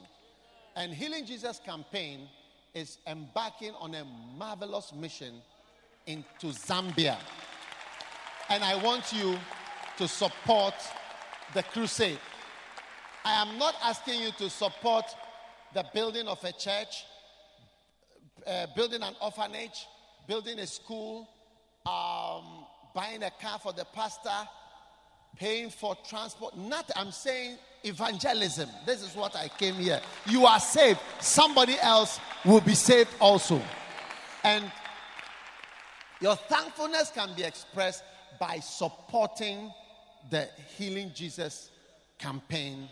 And 0.76 0.92
Healing 0.92 1.24
Jesus 1.24 1.59
campaign 1.64 2.28
is 2.74 2.98
embarking 3.07 3.72
on 3.80 3.94
a 3.94 4.04
marvelous 4.37 4.92
mission 4.92 5.37
into 6.07 6.48
Zambia. 6.48 7.16
And 8.50 8.62
I 8.62 8.76
want 8.85 9.11
you 9.11 9.38
to 9.98 10.09
support 10.09 10.74
the 11.54 11.62
crusade. 11.62 12.18
I 13.24 13.40
am 13.40 13.59
not 13.59 13.74
asking 13.83 14.20
you 14.20 14.30
to 14.38 14.50
support 14.50 15.04
the 15.72 15.85
building 15.94 16.28
of 16.28 16.42
a 16.44 16.52
church, 16.52 17.04
uh, 18.46 18.66
building 18.76 19.02
an 19.02 19.14
orphanage, 19.20 19.87
building 20.28 20.59
a 20.59 20.66
school, 20.66 21.28
um, 21.87 22.66
buying 22.94 23.22
a 23.22 23.30
car 23.40 23.59
for 23.59 23.72
the 23.72 23.85
pastor, 23.94 24.48
paying 25.37 25.70
for 25.70 25.96
transport. 26.09 26.57
Not, 26.57 26.90
I'm 26.96 27.11
saying 27.11 27.57
evangelism. 27.83 28.68
This 28.87 29.02
is 29.02 29.14
what 29.14 29.37
I 29.37 29.48
came 29.48 29.74
here. 29.74 30.00
You 30.26 30.46
are 30.46 30.61
saved, 30.61 31.00
somebody 31.20 31.78
else 31.80 32.20
will 32.44 32.61
be 32.61 32.74
saved 32.74 33.11
also. 33.20 33.61
And 34.42 34.70
your 36.20 36.37
thankfulness 36.37 37.11
can 37.11 37.35
be 37.35 37.42
expressed 37.42 38.02
by 38.38 38.59
supporting 38.59 39.72
the 40.30 40.48
Healing 40.76 41.12
Jesus 41.14 41.70
campaign 42.18 42.88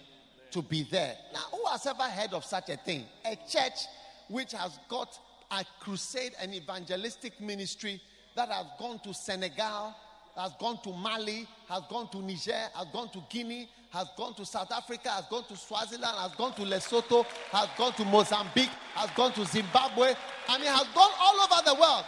to 0.51 0.63
be 0.63 0.87
there. 0.91 1.17
Now, 1.33 1.41
who 1.51 1.65
has 1.71 1.87
ever 1.87 2.03
heard 2.03 2.33
of 2.33 2.45
such 2.45 2.69
a 2.69 2.77
thing? 2.77 3.05
A 3.25 3.37
church 3.49 3.87
which 4.29 4.53
has 4.53 4.79
got 4.89 5.19
a 5.51 5.65
crusade 5.81 6.33
and 6.41 6.55
evangelistic 6.55 7.41
ministry 7.41 8.01
that 8.37 8.49
has 8.49 8.67
gone 8.79 8.99
to 9.01 9.13
Senegal, 9.13 9.95
has 10.37 10.53
gone 10.59 10.81
to 10.83 10.93
Mali, 10.93 11.47
has 11.69 11.83
gone 11.91 12.09
to 12.11 12.19
Niger, 12.23 12.69
has 12.75 12.87
gone 12.93 13.11
to 13.11 13.23
Guinea, 13.29 13.69
has 13.91 14.09
gone 14.17 14.35
to 14.35 14.47
South 14.47 14.73
Africa, 14.73 15.11
has 15.11 15.27
gone 15.27 15.45
to 15.45 15.57
Swaziland, 15.57 16.17
has 16.19 16.35
gone 16.35 16.55
to 16.55 16.63
Lesotho, 16.63 17.25
has 17.51 17.69
gone 17.77 17.93
to 17.93 18.05
Mozambique, 18.07 18.71
has 18.95 19.11
gone 19.11 19.33
to 19.35 19.45
Zimbabwe, 19.45 20.15
and 20.49 20.63
it 20.63 20.69
has 20.69 20.87
gone 20.95 21.11
all 21.21 21.41
over 21.41 21.63
the 21.67 21.75
world, 21.75 22.05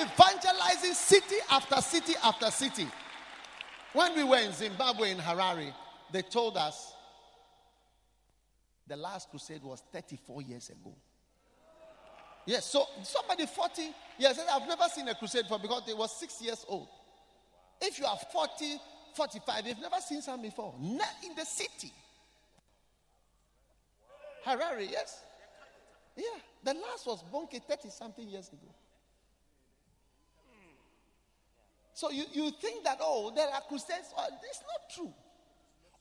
evangelizing 0.00 0.94
city 0.94 1.36
after 1.50 1.80
city 1.82 2.14
after 2.22 2.50
city. 2.50 2.86
When 3.92 4.14
we 4.14 4.24
were 4.24 4.38
in 4.38 4.52
Zimbabwe, 4.52 5.12
in 5.12 5.18
Harare, 5.18 5.72
they 6.12 6.22
told 6.22 6.56
us 6.56 6.92
the 8.86 8.96
last 8.96 9.30
crusade 9.30 9.62
was 9.62 9.82
34 9.92 10.42
years 10.42 10.70
ago. 10.70 10.94
Yes, 12.46 12.64
so 12.66 12.84
somebody 13.02 13.46
40 13.46 13.82
years, 14.18 14.38
I've 14.52 14.68
never 14.68 14.84
seen 14.94 15.08
a 15.08 15.14
crusade 15.14 15.42
before 15.42 15.58
because 15.58 15.82
they 15.86 15.94
was 15.94 16.14
six 16.16 16.40
years 16.40 16.64
old. 16.68 16.88
If 17.80 17.98
you 17.98 18.06
are 18.06 18.16
40, 18.32 18.76
45, 19.14 19.66
you've 19.66 19.80
never 19.80 19.96
seen 20.00 20.22
some 20.22 20.40
before. 20.40 20.74
Not 20.78 21.08
in 21.24 21.34
the 21.34 21.44
city. 21.44 21.92
Harare, 24.46 24.88
yes. 24.88 25.22
Yeah, 26.16 26.24
the 26.62 26.74
last 26.74 27.06
was 27.06 27.24
Bonnke 27.32 27.60
30 27.62 27.90
something 27.90 28.28
years 28.28 28.48
ago. 28.48 28.72
So 31.96 32.10
you, 32.10 32.24
you 32.30 32.50
think 32.60 32.84
that, 32.84 32.98
oh, 33.00 33.32
there 33.34 33.48
are 33.48 33.62
crusades. 33.62 34.12
Oh, 34.18 34.26
it's 34.50 34.60
not 34.60 34.90
true. 34.94 35.10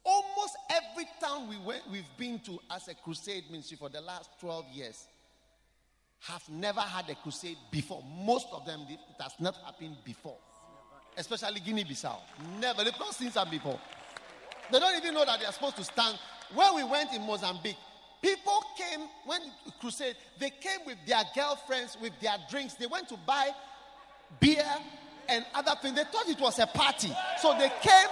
Almost 0.04 0.58
every 0.70 1.08
town 1.22 1.48
we 1.48 1.58
went, 1.58 1.84
we've 1.90 2.04
been 2.18 2.38
to 2.40 2.60
as 2.70 2.90
a 2.90 2.96
crusade 2.96 3.46
ministry 3.50 3.78
for 3.78 3.88
the 3.88 4.02
last 4.02 4.30
12 4.42 4.66
years 4.74 5.06
have 6.20 6.44
never 6.50 6.82
had 6.82 7.10
a 7.10 7.16
crusade 7.16 7.56
before. 7.72 8.04
Most 8.26 8.48
of 8.52 8.66
them, 8.66 8.82
it 8.90 9.00
has 9.22 9.36
not 9.40 9.56
happened 9.64 9.96
before. 10.04 10.36
Especially 11.16 11.62
Guinea 11.62 11.86
Bissau. 11.86 12.18
Never. 12.60 12.84
They've 12.84 13.00
not 13.00 13.16
seen 13.16 13.32
some 13.32 13.50
before. 13.50 13.80
They 14.74 14.80
don't 14.80 14.98
even 14.98 15.14
know 15.14 15.24
that 15.24 15.40
they 15.40 15.46
are 15.46 15.54
supposed 15.54 15.78
to 15.78 15.86
stand. 15.86 16.20
Where 16.54 16.74
we 16.74 16.84
went 16.84 17.14
in 17.14 17.22
Mozambique, 17.22 17.78
people 18.22 18.66
came, 18.78 19.08
when 19.26 19.40
crusade, 19.80 20.18
they 20.42 20.50
came 20.50 20.80
with 20.86 20.98
their 21.08 21.24
girlfriends, 21.34 21.98
with 22.02 22.20
their 22.20 22.36
drinks. 22.50 22.74
They 22.74 22.88
went 22.88 23.08
to 23.08 23.18
buy 23.26 23.52
beer 24.42 24.66
and 25.30 25.46
other 25.54 25.74
things. 25.82 25.96
They 25.96 26.04
thought 26.04 26.28
it 26.28 26.40
was 26.40 26.60
a 26.60 26.68
party. 26.68 27.12
So 27.42 27.56
they 27.58 27.72
came 27.82 28.10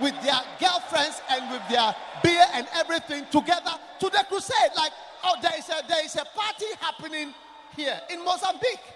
with 0.00 0.14
their 0.22 0.40
girlfriends 0.58 1.20
and 1.30 1.50
with 1.50 1.62
their 1.68 1.94
beer 2.22 2.44
and 2.54 2.66
everything 2.74 3.24
together 3.30 3.72
to 4.00 4.06
the 4.08 4.24
crusade. 4.28 4.70
Like, 4.76 4.92
oh, 5.24 5.36
there 5.42 5.52
is 5.58 5.68
a 5.68 5.86
there 5.88 6.04
is 6.04 6.16
a 6.16 6.24
party 6.24 6.66
happening 6.80 7.34
here 7.76 8.00
in 8.10 8.24
Mozambique. 8.24 8.86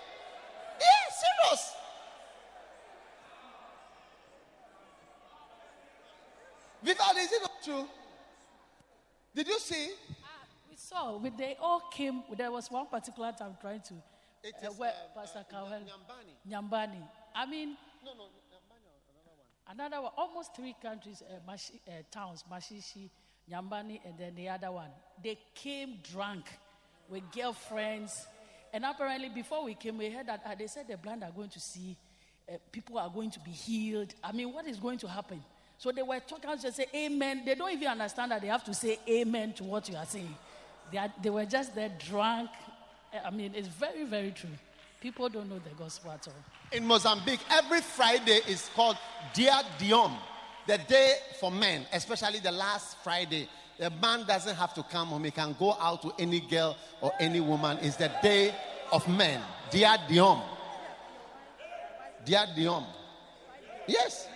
Yeah, 0.80 1.50
serious. 1.50 1.72
Vival, 6.84 7.16
is 7.16 7.32
it 7.32 7.42
not 7.42 7.62
true? 7.64 7.88
Did 9.34 9.48
you 9.48 9.58
see? 9.58 9.90
Ah, 10.22 10.44
we 10.70 10.76
saw. 10.76 11.16
We, 11.16 11.30
they 11.30 11.56
all 11.60 11.80
came. 11.90 12.22
There 12.36 12.52
was 12.52 12.70
one 12.70 12.86
particular 12.86 13.32
time 13.32 13.56
trying 13.60 13.80
to. 13.80 13.94
It 14.42 14.54
uh, 14.62 14.70
is, 14.70 14.78
where 14.78 14.90
uh, 14.90 15.18
Pastor 15.18 15.38
uh, 15.38 15.50
Cowell. 15.50 15.72
Inhambane. 15.72 16.34
Inhambane. 16.46 17.08
I 17.34 17.46
mean, 17.46 17.76
No, 18.04 18.12
no, 18.14 18.24
another 18.48 19.32
one. 19.36 19.80
another 19.80 20.02
one. 20.02 20.12
Almost 20.16 20.54
three 20.54 20.74
countries, 20.80 21.22
uh, 21.22 21.50
Mashi, 21.50 21.80
uh, 21.88 22.02
towns, 22.10 22.44
Maxixe, 22.50 23.08
Inhambane, 23.50 24.00
and 24.04 24.16
then 24.18 24.34
the 24.34 24.48
other 24.48 24.70
one. 24.70 24.90
They 25.22 25.38
came 25.54 25.98
drunk 26.12 26.46
with 27.08 27.22
girlfriends. 27.32 28.26
And 28.72 28.84
apparently, 28.84 29.28
before 29.28 29.64
we 29.64 29.74
came, 29.74 29.98
we 29.98 30.10
heard 30.10 30.26
that 30.26 30.42
uh, 30.46 30.54
they 30.54 30.66
said 30.66 30.86
the 30.88 30.96
blind 30.96 31.22
are 31.22 31.30
going 31.30 31.50
to 31.50 31.60
see 31.60 31.96
uh, 32.48 32.56
people 32.72 32.98
are 32.98 33.08
going 33.08 33.30
to 33.30 33.40
be 33.40 33.50
healed. 33.50 34.14
I 34.22 34.32
mean, 34.32 34.52
what 34.52 34.66
is 34.66 34.76
going 34.78 34.98
to 34.98 35.08
happen? 35.08 35.42
So 35.78 35.90
they 35.92 36.02
were 36.02 36.20
talking, 36.20 36.50
just 36.60 36.76
say 36.76 36.86
amen. 36.94 37.42
They 37.44 37.54
don't 37.54 37.72
even 37.72 37.88
understand 37.88 38.30
that 38.30 38.40
they 38.42 38.48
have 38.48 38.64
to 38.64 38.74
say 38.74 38.98
amen 39.08 39.54
to 39.54 39.64
what 39.64 39.88
you 39.88 39.96
are 39.96 40.04
saying. 40.06 40.34
They, 40.92 40.98
are, 40.98 41.12
they 41.22 41.30
were 41.30 41.44
just 41.46 41.74
there 41.74 41.90
drunk. 41.98 42.50
I 43.24 43.30
mean, 43.30 43.52
it's 43.54 43.68
very, 43.68 44.04
very 44.04 44.30
true. 44.30 44.50
People 45.00 45.28
don't 45.28 45.48
know 45.48 45.58
the 45.58 45.74
gospel 45.76 46.10
at 46.12 46.26
all. 46.28 46.34
In 46.74 46.84
Mozambique, 46.88 47.38
every 47.50 47.80
Friday 47.80 48.40
is 48.48 48.68
called 48.74 48.98
Dia 49.32 49.62
Diom, 49.78 50.12
the 50.66 50.76
day 50.76 51.14
for 51.38 51.52
men, 51.52 51.86
especially 51.92 52.40
the 52.40 52.50
last 52.50 52.96
Friday. 53.04 53.48
The 53.78 53.90
man 53.90 54.26
doesn't 54.26 54.56
have 54.56 54.74
to 54.74 54.82
come 54.82 55.08
home, 55.08 55.22
he 55.22 55.30
can 55.30 55.54
go 55.56 55.76
out 55.80 56.02
to 56.02 56.12
any 56.18 56.40
girl 56.40 56.76
or 57.00 57.12
any 57.20 57.38
woman. 57.38 57.78
It's 57.80 57.94
the 57.94 58.10
day 58.20 58.52
of 58.90 59.06
men. 59.06 59.40
Dia 59.70 59.98
Diom. 60.08 60.42
Dia 62.24 62.46
Diom. 62.56 62.84
Yes. 63.86 64.26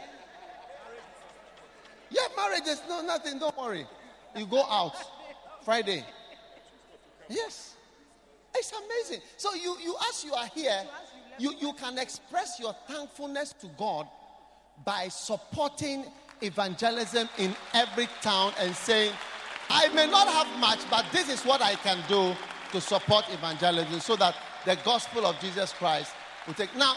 Yeah, 2.08 2.22
marriages, 2.36 2.80
no, 2.88 3.02
nothing, 3.02 3.40
don't 3.40 3.56
worry. 3.58 3.84
You 4.36 4.46
go 4.46 4.62
out 4.62 4.94
Friday. 5.64 6.04
Yes. 7.28 7.74
It's 8.54 8.72
amazing. 8.72 9.22
So 9.36 9.54
you, 9.54 9.76
you 9.82 9.96
as 10.08 10.24
you 10.24 10.34
are 10.34 10.46
here, 10.54 10.84
you, 11.38 11.54
you 11.60 11.72
can 11.74 11.98
express 11.98 12.58
your 12.58 12.74
thankfulness 12.86 13.54
to 13.60 13.68
God 13.78 14.06
by 14.84 15.08
supporting 15.08 16.04
evangelism 16.40 17.28
in 17.38 17.54
every 17.74 18.08
town 18.22 18.52
and 18.60 18.74
saying, 18.74 19.12
I 19.70 19.88
may 19.88 20.06
not 20.06 20.28
have 20.28 20.60
much, 20.60 20.78
but 20.90 21.04
this 21.12 21.28
is 21.28 21.44
what 21.44 21.60
I 21.60 21.74
can 21.74 21.98
do 22.08 22.34
to 22.72 22.80
support 22.80 23.24
evangelism 23.30 24.00
so 24.00 24.16
that 24.16 24.34
the 24.64 24.76
gospel 24.84 25.26
of 25.26 25.38
Jesus 25.40 25.72
Christ 25.72 26.12
will 26.46 26.54
take. 26.54 26.74
Now, 26.76 26.96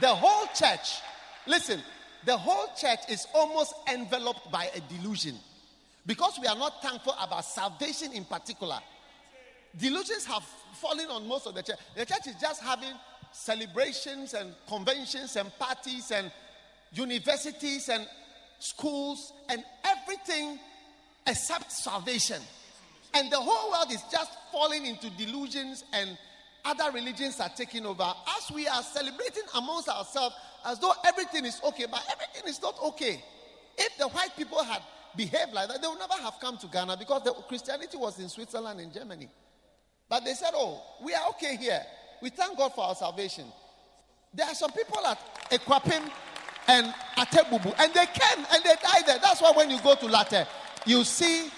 the 0.00 0.08
whole 0.08 0.46
church, 0.54 1.00
listen, 1.46 1.80
the 2.24 2.36
whole 2.36 2.68
church 2.76 3.00
is 3.08 3.26
almost 3.34 3.74
enveloped 3.92 4.50
by 4.50 4.70
a 4.74 4.80
delusion 4.92 5.36
because 6.06 6.38
we 6.40 6.46
are 6.46 6.56
not 6.56 6.82
thankful 6.82 7.14
about 7.20 7.44
salvation 7.44 8.12
in 8.12 8.24
particular. 8.24 8.78
Delusions 9.76 10.24
have 10.26 10.42
fallen 10.74 11.06
on 11.10 11.26
most 11.26 11.46
of 11.46 11.54
the 11.54 11.62
church. 11.62 11.78
The 11.96 12.06
church 12.06 12.26
is 12.26 12.36
just 12.40 12.62
having 12.62 12.92
celebrations 13.34 14.32
and 14.32 14.54
conventions 14.68 15.34
and 15.36 15.50
parties 15.58 16.12
and 16.12 16.30
universities 16.92 17.88
and 17.88 18.06
schools 18.60 19.32
and 19.48 19.62
everything 19.84 20.58
except 21.26 21.72
salvation. 21.72 22.40
And 23.12 23.30
the 23.30 23.36
whole 23.36 23.72
world 23.72 23.92
is 23.92 24.02
just 24.10 24.30
falling 24.52 24.86
into 24.86 25.10
delusions 25.10 25.84
and 25.92 26.16
other 26.64 26.90
religions 26.92 27.40
are 27.40 27.50
taking 27.50 27.84
over 27.84 28.04
as 28.38 28.50
we 28.54 28.66
are 28.68 28.82
celebrating 28.82 29.42
amongst 29.56 29.88
ourselves 29.88 30.34
as 30.64 30.78
though 30.78 30.92
everything 31.06 31.44
is 31.44 31.60
okay, 31.64 31.86
but 31.90 32.02
everything 32.10 32.48
is 32.48 32.62
not 32.62 32.76
okay. 32.82 33.22
If 33.76 33.98
the 33.98 34.08
white 34.08 34.34
people 34.36 34.62
had 34.62 34.80
behaved 35.16 35.52
like 35.52 35.68
that, 35.68 35.82
they 35.82 35.88
would 35.88 35.98
never 35.98 36.22
have 36.22 36.34
come 36.40 36.56
to 36.58 36.66
Ghana 36.68 36.96
because 36.96 37.22
the 37.24 37.32
Christianity 37.32 37.96
was 37.96 38.18
in 38.18 38.28
Switzerland 38.28 38.80
and 38.80 38.92
Germany. 38.92 39.28
But 40.08 40.24
they 40.24 40.34
said, 40.34 40.52
Oh, 40.54 40.80
we 41.02 41.14
are 41.14 41.28
okay 41.30 41.56
here. 41.56 41.82
We 42.22 42.30
thank 42.30 42.56
God 42.56 42.72
for 42.74 42.84
our 42.84 42.94
salvation. 42.94 43.44
There 44.32 44.46
are 44.46 44.54
some 44.54 44.72
people 44.72 45.04
at 45.06 45.18
Akuapem 45.50 46.10
and 46.68 46.86
Atebubu, 47.16 47.74
and 47.78 47.94
they 47.94 48.06
came 48.06 48.46
and 48.52 48.64
they 48.64 48.74
died 48.82 49.04
there. 49.06 49.18
That's 49.22 49.40
why 49.40 49.52
when 49.52 49.70
you 49.70 49.80
go 49.80 49.94
to 49.94 50.06
Larteh, 50.06 50.46
you 50.86 51.04
see, 51.04 51.50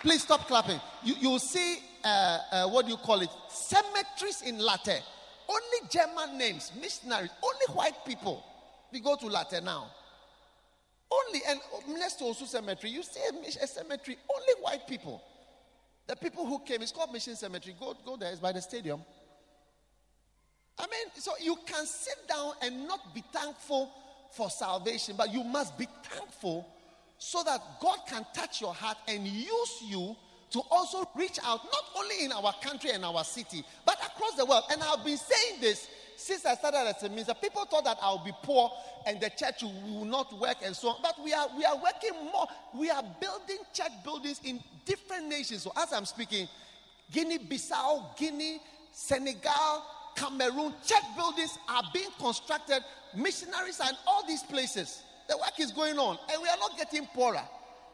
please 0.00 0.22
stop 0.22 0.46
clapping. 0.46 0.80
You, 1.02 1.14
you 1.20 1.38
see, 1.38 1.78
uh, 2.02 2.38
uh, 2.50 2.68
what 2.68 2.86
do 2.86 2.90
you 2.90 2.96
call 2.96 3.20
it? 3.20 3.28
Cemeteries 3.48 4.42
in 4.42 4.58
Larteh. 4.58 5.00
Only 5.48 5.88
German 5.90 6.38
names, 6.38 6.72
missionaries, 6.80 7.30
only 7.42 7.66
white 7.78 8.04
people. 8.06 8.42
We 8.92 9.00
go 9.00 9.16
to 9.16 9.26
Larteh 9.26 9.62
now. 9.62 9.90
Only, 11.10 11.40
and 11.48 11.60
next 11.98 12.14
to 12.14 12.24
Osu 12.24 12.46
Cemetery, 12.46 12.90
you 12.90 13.02
see 13.02 13.20
a, 13.20 13.64
a 13.64 13.66
cemetery, 13.66 14.16
only 14.34 14.62
white 14.62 14.88
people. 14.88 15.22
The 16.06 16.16
people 16.16 16.46
who 16.46 16.58
came, 16.60 16.82
it's 16.82 16.92
called 16.92 17.12
Mission 17.12 17.36
Cemetery. 17.36 17.76
Go, 17.78 17.94
go 18.04 18.16
there, 18.16 18.30
it's 18.30 18.40
by 18.40 18.52
the 18.52 18.60
stadium. 18.60 19.02
I 20.78 20.82
mean, 20.82 21.12
so 21.14 21.32
you 21.40 21.56
can 21.66 21.86
sit 21.86 22.28
down 22.28 22.52
and 22.62 22.88
not 22.88 23.14
be 23.14 23.22
thankful 23.32 23.90
for 24.32 24.50
salvation, 24.50 25.14
but 25.16 25.32
you 25.32 25.44
must 25.44 25.78
be 25.78 25.86
thankful 26.10 26.68
so 27.18 27.42
that 27.44 27.60
God 27.80 27.98
can 28.08 28.26
touch 28.34 28.60
your 28.60 28.74
heart 28.74 28.96
and 29.06 29.26
use 29.26 29.82
you 29.86 30.16
to 30.50 30.60
also 30.70 31.08
reach 31.16 31.38
out, 31.44 31.64
not 31.64 31.84
only 31.96 32.24
in 32.24 32.32
our 32.32 32.52
country 32.62 32.90
and 32.90 33.04
our 33.04 33.24
city, 33.24 33.64
but 33.84 33.96
across 34.04 34.34
the 34.34 34.44
world. 34.44 34.64
And 34.70 34.82
I've 34.82 35.04
been 35.04 35.16
saying 35.16 35.60
this 35.60 35.88
since 36.16 36.46
I 36.46 36.54
started 36.54 36.94
as 36.96 37.02
a 37.02 37.08
minister. 37.08 37.34
People 37.34 37.64
thought 37.64 37.84
that 37.84 37.98
I'll 38.00 38.24
be 38.24 38.32
poor 38.42 38.70
and 39.06 39.20
the 39.20 39.30
church 39.30 39.62
will 39.62 40.04
not 40.04 40.38
work 40.38 40.56
and 40.64 40.74
so 40.74 40.90
on. 40.90 40.96
But 41.02 41.16
we 41.24 41.32
are 41.32 41.48
we 41.56 41.64
are 41.64 41.76
working 41.76 42.24
more. 42.32 42.46
We 42.74 42.90
are 42.90 43.02
building 43.20 43.58
church 43.72 43.92
buildings 44.04 44.40
in 44.44 44.60
different 44.84 45.28
nations. 45.28 45.62
So 45.62 45.72
as 45.76 45.92
I'm 45.92 46.04
speaking, 46.04 46.48
Guinea 47.10 47.38
Bissau, 47.38 48.16
Guinea, 48.16 48.60
Senegal, 48.92 49.84
Cameroon, 50.14 50.74
church 50.86 51.04
buildings 51.16 51.58
are 51.68 51.82
being 51.92 52.10
constructed, 52.18 52.84
missionaries 53.14 53.80
and 53.80 53.96
all 54.06 54.26
these 54.26 54.42
places. 54.42 55.02
The 55.28 55.36
work 55.36 55.58
is 55.58 55.72
going 55.72 55.98
on, 55.98 56.18
and 56.30 56.42
we 56.42 56.48
are 56.48 56.56
not 56.58 56.76
getting 56.76 57.06
poorer. 57.06 57.42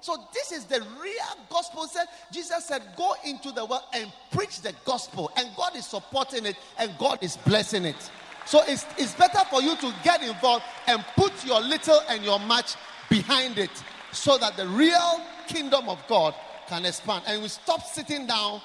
So 0.00 0.16
this 0.33 0.50
is 0.50 0.64
the 0.64 0.80
real 1.02 1.37
gospel. 1.48 1.87
Said 1.87 2.06
Jesus 2.33 2.64
said, 2.64 2.83
"Go 2.96 3.14
into 3.24 3.52
the 3.52 3.64
world 3.64 3.83
and 3.92 4.12
preach 4.33 4.61
the 4.61 4.74
gospel," 4.85 5.30
and 5.37 5.48
God 5.56 5.76
is 5.76 5.87
supporting 5.87 6.46
it, 6.46 6.56
and 6.78 6.96
God 6.98 7.18
is 7.22 7.37
blessing 7.37 7.85
it. 7.85 8.11
So 8.46 8.62
it's 8.66 8.85
it's 8.96 9.14
better 9.14 9.44
for 9.50 9.62
you 9.62 9.76
to 9.76 9.94
get 10.02 10.22
involved 10.22 10.64
and 10.87 11.04
put 11.16 11.44
your 11.44 11.61
little 11.61 12.00
and 12.09 12.24
your 12.24 12.40
much 12.40 12.76
behind 13.09 13.59
it, 13.59 13.70
so 14.12 14.38
that 14.38 14.56
the 14.56 14.66
real 14.66 15.20
kingdom 15.46 15.88
of 15.88 15.98
God 16.09 16.35
can 16.66 16.85
expand, 16.85 17.24
and 17.26 17.42
we 17.42 17.48
stop 17.48 17.83
sitting 17.87 18.26
down 18.26 18.62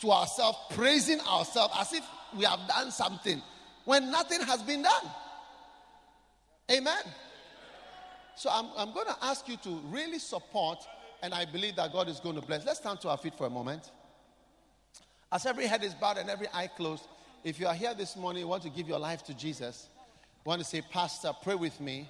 to 0.00 0.10
ourselves, 0.10 0.58
praising 0.70 1.20
ourselves 1.20 1.74
as 1.78 1.92
if 1.92 2.04
we 2.36 2.44
have 2.44 2.60
done 2.68 2.90
something 2.90 3.42
when 3.84 4.10
nothing 4.10 4.40
has 4.42 4.62
been 4.62 4.82
done. 4.82 5.04
Amen. 6.70 7.02
So 8.36 8.48
I'm, 8.50 8.66
I'm 8.76 8.94
going 8.94 9.06
to 9.06 9.16
ask 9.22 9.48
you 9.48 9.56
to 9.58 9.80
really 9.90 10.18
support, 10.18 10.78
and 11.22 11.34
I 11.34 11.44
believe 11.44 11.76
that 11.76 11.92
God 11.92 12.08
is 12.08 12.20
going 12.20 12.36
to 12.36 12.42
bless. 12.42 12.64
Let's 12.64 12.78
stand 12.78 13.00
to 13.02 13.08
our 13.08 13.18
feet 13.18 13.34
for 13.36 13.46
a 13.46 13.50
moment. 13.50 13.90
As 15.32 15.46
every 15.46 15.66
head 15.66 15.84
is 15.84 15.94
bowed 15.94 16.18
and 16.18 16.30
every 16.30 16.46
eye 16.52 16.68
closed, 16.68 17.06
if 17.44 17.58
you 17.58 17.66
are 17.66 17.74
here 17.74 17.94
this 17.94 18.16
morning, 18.16 18.42
you 18.42 18.48
want 18.48 18.62
to 18.62 18.70
give 18.70 18.88
your 18.88 18.98
life 18.98 19.22
to 19.24 19.34
Jesus, 19.34 19.88
you 20.44 20.48
want 20.48 20.60
to 20.60 20.66
say, 20.66 20.80
Pastor, 20.80 21.32
pray 21.42 21.54
with 21.54 21.80
me. 21.80 22.08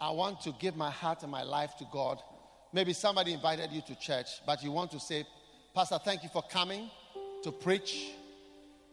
I 0.00 0.10
want 0.10 0.40
to 0.42 0.52
give 0.58 0.74
my 0.76 0.90
heart 0.90 1.22
and 1.22 1.30
my 1.30 1.42
life 1.42 1.76
to 1.78 1.86
God. 1.92 2.20
Maybe 2.72 2.92
somebody 2.92 3.32
invited 3.32 3.70
you 3.70 3.82
to 3.82 3.94
church, 3.94 4.26
but 4.46 4.62
you 4.62 4.72
want 4.72 4.90
to 4.92 5.00
say, 5.00 5.26
Pastor, 5.74 5.98
thank 6.02 6.22
you 6.22 6.28
for 6.28 6.42
coming 6.42 6.90
to 7.42 7.52
preach 7.52 8.12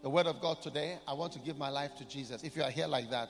the 0.01 0.09
word 0.09 0.27
of 0.27 0.41
God 0.41 0.61
today. 0.61 0.97
I 1.07 1.13
want 1.13 1.33
to 1.33 1.39
give 1.39 1.57
my 1.57 1.69
life 1.69 1.95
to 1.97 2.05
Jesus. 2.05 2.43
If 2.43 2.55
you 2.55 2.63
are 2.63 2.69
here 2.69 2.87
like 2.87 3.09
that, 3.09 3.29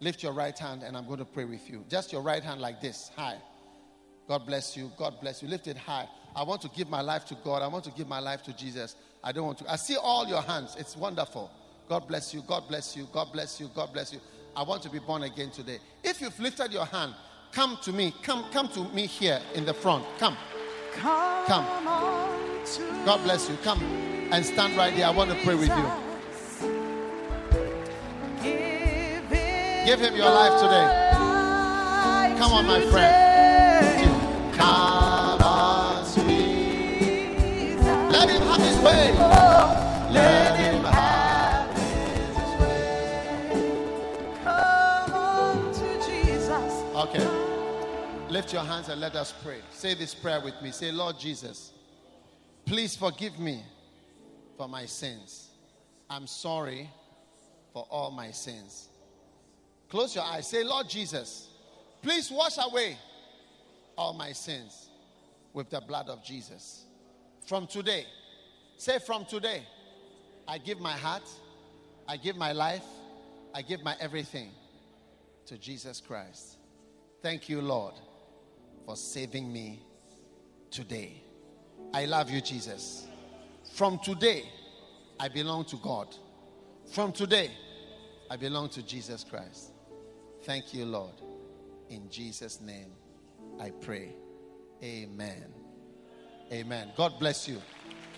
lift 0.00 0.22
your 0.22 0.32
right 0.32 0.58
hand 0.58 0.82
and 0.82 0.96
I'm 0.96 1.06
going 1.06 1.18
to 1.18 1.24
pray 1.24 1.44
with 1.44 1.68
you. 1.68 1.84
Just 1.88 2.12
your 2.12 2.22
right 2.22 2.42
hand 2.42 2.60
like 2.60 2.80
this. 2.80 3.10
Hi. 3.16 3.36
God 4.26 4.46
bless 4.46 4.76
you. 4.76 4.90
God 4.98 5.14
bless 5.20 5.42
you. 5.42 5.48
Lift 5.48 5.66
it 5.66 5.76
high. 5.76 6.06
I 6.36 6.42
want 6.42 6.60
to 6.62 6.68
give 6.68 6.88
my 6.88 7.00
life 7.00 7.24
to 7.26 7.36
God. 7.42 7.62
I 7.62 7.66
want 7.66 7.84
to 7.84 7.90
give 7.90 8.08
my 8.08 8.20
life 8.20 8.42
to 8.44 8.56
Jesus. 8.56 8.96
I 9.24 9.32
don't 9.32 9.46
want 9.46 9.58
to. 9.58 9.70
I 9.70 9.76
see 9.76 9.96
all 9.96 10.26
your 10.26 10.42
hands. 10.42 10.76
It's 10.78 10.96
wonderful. 10.96 11.50
God 11.88 12.06
bless 12.06 12.34
you. 12.34 12.42
God 12.46 12.68
bless 12.68 12.96
you. 12.96 13.08
God 13.12 13.32
bless 13.32 13.58
you. 13.58 13.70
God 13.74 13.92
bless 13.92 14.12
you. 14.12 14.20
I 14.54 14.62
want 14.62 14.82
to 14.82 14.90
be 14.90 14.98
born 14.98 15.22
again 15.22 15.50
today. 15.50 15.78
If 16.04 16.20
you've 16.20 16.38
lifted 16.38 16.72
your 16.72 16.84
hand, 16.84 17.14
come 17.52 17.78
to 17.82 17.92
me. 17.92 18.14
Come, 18.22 18.44
come 18.52 18.68
to 18.68 18.84
me 18.90 19.06
here 19.06 19.40
in 19.54 19.64
the 19.64 19.74
front. 19.74 20.04
Come. 20.18 20.36
Come. 20.94 21.64
God 23.04 23.22
bless 23.24 23.48
you. 23.48 23.56
Come 23.62 23.97
and 24.30 24.44
stand 24.44 24.76
right 24.76 24.94
there. 24.94 25.06
I 25.06 25.10
want 25.10 25.30
to 25.30 25.36
pray 25.44 25.54
with 25.54 25.68
you. 25.68 25.90
Give 29.86 30.00
him 30.00 30.16
your 30.16 30.30
life 30.30 30.60
today. 30.60 31.08
Come 32.38 32.52
on, 32.52 32.66
my 32.66 32.80
friend. 32.90 34.54
Come 34.54 35.40
on, 35.42 36.04
sweet. 36.04 37.78
Let 38.10 38.28
him 38.28 38.42
have 38.42 38.60
his 38.60 38.76
way. 38.78 39.12
Let 40.12 40.56
him 40.58 40.84
have 40.84 41.76
his 42.36 42.50
way. 42.60 43.62
Come 44.44 45.12
on 45.14 45.72
to 45.72 45.88
Jesus. 46.06 46.72
Okay. 46.94 47.26
Lift 48.28 48.52
your 48.52 48.64
hands 48.64 48.88
and 48.90 49.00
let 49.00 49.16
us 49.16 49.32
pray. 49.42 49.60
Say 49.70 49.94
this 49.94 50.14
prayer 50.14 50.40
with 50.40 50.60
me. 50.60 50.70
Say, 50.70 50.92
Lord 50.92 51.18
Jesus, 51.18 51.72
please 52.66 52.94
forgive 52.94 53.38
me 53.38 53.62
for 54.58 54.68
my 54.68 54.84
sins. 54.84 55.48
I'm 56.10 56.26
sorry 56.26 56.90
for 57.72 57.86
all 57.90 58.10
my 58.10 58.32
sins. 58.32 58.88
Close 59.88 60.14
your 60.14 60.24
eyes. 60.24 60.48
Say, 60.48 60.64
Lord 60.64 60.88
Jesus, 60.88 61.48
please 62.02 62.30
wash 62.30 62.58
away 62.58 62.98
all 63.96 64.12
my 64.12 64.32
sins 64.32 64.90
with 65.54 65.70
the 65.70 65.80
blood 65.80 66.08
of 66.10 66.22
Jesus. 66.22 66.84
From 67.46 67.66
today, 67.66 68.04
say, 68.76 68.98
from 68.98 69.24
today, 69.24 69.62
I 70.46 70.58
give 70.58 70.80
my 70.80 70.92
heart, 70.92 71.22
I 72.06 72.16
give 72.16 72.36
my 72.36 72.52
life, 72.52 72.84
I 73.54 73.62
give 73.62 73.82
my 73.82 73.96
everything 74.00 74.50
to 75.46 75.56
Jesus 75.56 76.00
Christ. 76.00 76.58
Thank 77.22 77.48
you, 77.48 77.62
Lord, 77.62 77.94
for 78.84 78.96
saving 78.96 79.50
me 79.52 79.80
today. 80.70 81.22
I 81.94 82.04
love 82.04 82.30
you, 82.30 82.40
Jesus. 82.40 83.07
From 83.78 84.00
today, 84.00 84.42
I 85.20 85.28
belong 85.28 85.64
to 85.66 85.76
God. 85.76 86.08
From 86.90 87.12
today, 87.12 87.52
I 88.28 88.34
belong 88.34 88.70
to 88.70 88.82
Jesus 88.82 89.22
Christ. 89.22 89.70
Thank 90.42 90.74
you, 90.74 90.84
Lord. 90.84 91.14
In 91.88 92.10
Jesus' 92.10 92.60
name, 92.60 92.90
I 93.60 93.70
pray. 93.70 94.16
Amen. 94.82 95.54
Amen. 96.52 96.90
God 96.96 97.20
bless 97.20 97.46
you. 97.46 97.62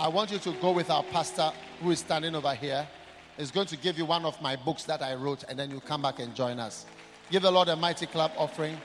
I 0.01 0.09
want 0.09 0.31
you 0.31 0.39
to 0.39 0.53
go 0.63 0.73
with 0.73 0.89
our 0.89 1.03
pastor 1.03 1.53
who 1.83 1.91
is 1.91 1.99
standing 1.99 2.35
over 2.35 2.55
here. 2.55 2.89
He's 3.37 3.51
going 3.51 3.67
to 3.67 3.77
give 3.77 3.99
you 3.99 4.07
one 4.07 4.25
of 4.25 4.41
my 4.41 4.57
books 4.57 4.85
that 4.85 5.03
I 5.03 5.15
wrote, 5.15 5.45
and 5.47 5.59
then 5.59 5.71
you 5.71 5.81
come 5.81 6.01
back 6.01 6.21
and 6.21 6.35
join 6.35 6.59
us. 6.59 6.87
Give 7.31 7.43
the 7.43 7.51
Lord 7.51 7.69
a 7.69 7.77
mighty 7.77 8.07
clap 8.07 8.33
offering. 8.39 8.79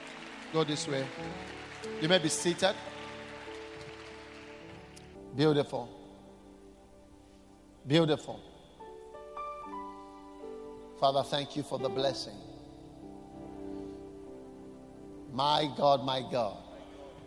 Go 0.52 0.62
this 0.62 0.86
way. 0.86 1.06
You 2.02 2.08
may 2.10 2.18
be 2.18 2.28
seated. 2.28 2.74
Beautiful. 5.34 6.05
Beautiful. 7.86 8.40
Father, 10.98 11.22
thank 11.22 11.56
you 11.56 11.62
for 11.62 11.78
the 11.78 11.88
blessing. 11.88 12.34
My 15.32 15.70
God, 15.76 16.04
my 16.04 16.22
God. 16.32 16.56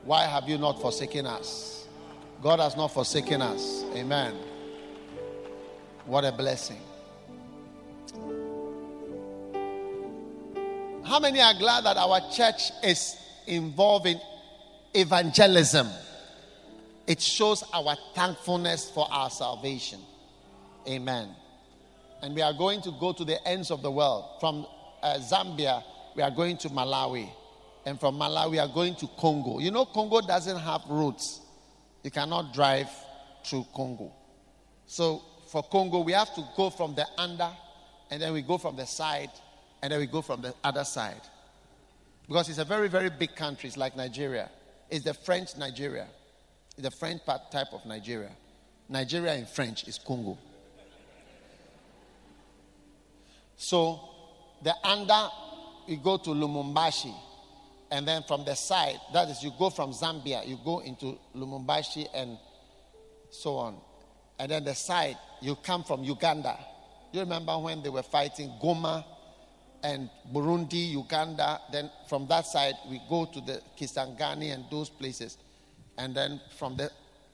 Why 0.03 0.25
have 0.25 0.49
you 0.49 0.57
not 0.57 0.81
forsaken 0.81 1.25
us? 1.25 1.87
God 2.41 2.59
has 2.59 2.75
not 2.75 2.87
forsaken 2.87 3.41
us. 3.41 3.83
Amen. 3.93 4.35
What 6.05 6.25
a 6.25 6.31
blessing. 6.31 6.79
How 11.05 11.19
many 11.19 11.39
are 11.39 11.53
glad 11.53 11.85
that 11.85 11.97
our 11.97 12.19
church 12.31 12.71
is 12.83 13.15
involved 13.47 14.07
in 14.07 14.19
evangelism? 14.93 15.87
It 17.07 17.21
shows 17.21 17.63
our 17.73 17.95
thankfulness 18.13 18.89
for 18.89 19.07
our 19.11 19.29
salvation. 19.29 19.99
Amen. 20.89 21.29
And 22.21 22.35
we 22.35 22.41
are 22.41 22.53
going 22.53 22.81
to 22.81 22.91
go 22.99 23.13
to 23.13 23.23
the 23.23 23.45
ends 23.47 23.69
of 23.69 23.81
the 23.81 23.91
world. 23.91 24.39
From 24.39 24.65
uh, 25.03 25.19
Zambia, 25.19 25.83
we 26.15 26.23
are 26.23 26.31
going 26.31 26.57
to 26.57 26.69
Malawi. 26.69 27.29
And 27.85 27.99
from 27.99 28.15
Malawi, 28.15 28.51
we 28.51 28.59
are 28.59 28.67
going 28.67 28.95
to 28.95 29.07
Congo. 29.17 29.59
You 29.59 29.71
know, 29.71 29.85
Congo 29.85 30.19
doesn't 30.21 30.57
have 30.57 30.81
roads, 30.89 31.41
you 32.03 32.11
cannot 32.11 32.53
drive 32.53 32.89
through 33.45 33.65
Congo. 33.73 34.11
So 34.87 35.21
for 35.51 35.63
Congo, 35.63 36.01
we 36.01 36.11
have 36.13 36.33
to 36.35 36.43
go 36.57 36.69
from 36.69 36.95
the 36.95 37.05
under, 37.17 37.49
and 38.09 38.21
then 38.21 38.33
we 38.33 38.41
go 38.41 38.57
from 38.57 38.75
the 38.75 38.85
side, 38.85 39.29
and 39.81 39.91
then 39.91 39.99
we 39.99 40.07
go 40.07 40.21
from 40.21 40.41
the 40.41 40.53
other 40.63 40.83
side. 40.83 41.21
Because 42.27 42.49
it's 42.49 42.59
a 42.59 42.65
very, 42.65 42.89
very 42.89 43.09
big 43.09 43.35
country. 43.35 43.67
It's 43.67 43.77
like 43.77 43.95
Nigeria. 43.95 44.49
It's 44.89 45.05
the 45.05 45.13
French 45.13 45.55
Nigeria. 45.57 46.07
It's 46.77 46.83
the 46.83 46.91
French 46.91 47.21
type 47.25 47.67
of 47.73 47.85
Nigeria. 47.85 48.31
Nigeria 48.87 49.35
in 49.35 49.45
French 49.45 49.87
is 49.87 49.99
Congo. 49.99 50.37
So 53.59 53.99
the 54.63 54.73
under, 54.85 55.27
you 55.85 55.97
go 55.97 56.15
to 56.15 56.29
Lubumbashi. 56.29 57.13
And 57.91 58.07
then 58.07 58.23
from 58.23 58.45
the 58.45 58.55
side, 58.55 58.97
that 59.13 59.27
is, 59.27 59.43
you 59.43 59.51
go 59.59 59.69
from 59.69 59.91
Zambia, 59.91 60.47
you 60.47 60.57
go 60.63 60.79
into 60.79 61.19
Lubumbashi 61.35 62.07
and 62.15 62.37
so 63.29 63.57
on. 63.57 63.75
And 64.39 64.49
then 64.49 64.63
the 64.63 64.73
side, 64.73 65.17
you 65.41 65.57
come 65.57 65.83
from 65.83 66.05
Uganda. 66.05 66.57
You 67.11 67.19
remember 67.19 67.59
when 67.59 67.83
they 67.83 67.89
were 67.89 68.03
fighting 68.03 68.49
Goma 68.63 69.03
and 69.83 70.09
Burundi, 70.33 70.91
Uganda. 70.91 71.59
Then 71.69 71.91
from 72.07 72.27
that 72.27 72.45
side, 72.45 72.75
we 72.89 73.01
go 73.09 73.25
to 73.25 73.41
the 73.41 73.61
Kisangani 73.77 74.53
and 74.53 74.63
those 74.71 74.89
places. 74.89 75.37
And 75.97 76.15
then 76.15 76.39
from 76.57 76.77
the 76.77 76.91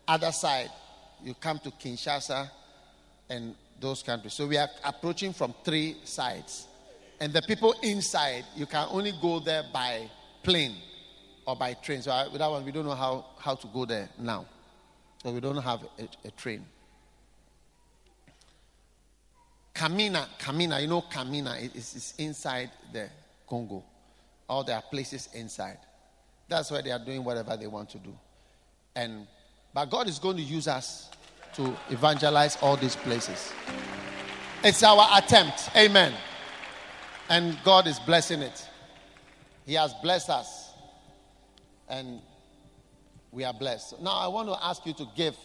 other 0.08 0.32
side, 0.32 0.72
you 1.24 1.36
come 1.36 1.60
to 1.60 1.70
Kinshasa 1.70 2.50
and 3.30 3.54
those 3.80 4.02
countries. 4.04 4.34
So 4.34 4.48
we 4.48 4.58
are 4.58 4.70
approaching 4.84 5.34
from 5.34 5.54
three 5.64 5.98
sides. 6.04 6.68
And 7.20 7.32
the 7.34 7.42
people 7.42 7.74
inside, 7.82 8.46
you 8.56 8.66
can 8.66 8.88
only 8.92 9.14
go 9.22 9.40
there 9.40 9.64
by 9.72 10.10
plane 10.44 10.76
or 11.46 11.56
by 11.56 11.74
train. 11.74 12.02
So 12.02 12.12
I, 12.12 12.28
with 12.28 12.40
that 12.40 12.50
one, 12.50 12.66
we 12.66 12.72
don't 12.72 12.86
know 12.86 12.96
how, 12.96 13.26
how 13.38 13.56
to 13.56 13.68
go 13.68 13.86
there 13.86 14.10
now. 14.18 14.46
So 15.24 15.32
we 15.32 15.40
don't 15.40 15.58
have 15.58 15.84
a, 16.00 16.28
a 16.28 16.32
train. 16.32 16.66
Kamina, 19.74 20.28
Kamina, 20.40 20.82
you 20.82 20.88
know 20.88 21.02
Kamina, 21.02 21.76
is 21.76 22.14
inside 22.18 22.72
the 22.94 23.10
Congo. 23.48 23.84
All 24.48 24.64
there 24.64 24.76
are 24.76 24.82
places 24.82 25.30
inside. 25.34 25.78
That's 26.48 26.72
where 26.72 26.82
they 26.82 26.92
are 26.92 27.04
doing 27.04 27.24
whatever 27.24 27.58
they 27.58 27.68
want 27.68 27.90
to 27.90 27.98
do. 27.98 28.16
And 28.96 29.28
but 29.74 29.90
God 29.90 30.08
is 30.08 30.20
going 30.20 30.38
to 30.38 30.44
use 30.44 30.70
us 30.70 31.10
to 31.56 31.76
evangelize 31.90 32.58
all 32.62 32.76
these 32.78 32.96
places. 32.96 33.54
It's 34.64 34.84
our 34.84 35.08
attempt. 35.18 35.70
Amen. 35.76 36.14
And 37.30 37.58
God 37.64 37.88
is 37.88 38.00
blessing 38.00 38.42
it. 38.42 38.68
He 39.66 39.74
has 39.76 39.94
blessed 40.02 40.30
us. 40.30 40.72
And 41.88 42.22
we 43.32 43.44
are 43.44 43.54
blessed. 43.54 44.02
Now 44.02 44.14
I 44.14 44.28
want 44.28 44.48
to 44.50 44.58
ask 44.64 44.86
you 44.86 44.94
to 44.94 45.08
give. 45.16 45.36